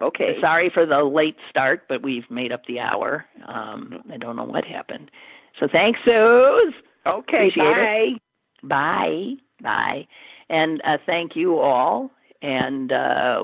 [0.01, 0.41] okay.
[0.41, 3.27] Sorry for the late start, but we've made up the hour.
[3.47, 5.11] Um, I don't know what happened.
[5.59, 6.75] So thanks, Suze.
[7.07, 7.49] Okay.
[7.49, 8.19] Appreciate bye.
[8.63, 9.35] Bye.
[9.63, 10.07] Bye.
[10.49, 12.11] And uh, thank you all.
[12.41, 13.43] And uh,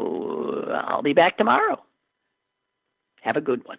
[0.87, 1.81] I'll be back tomorrow.
[3.23, 3.79] Have a good one.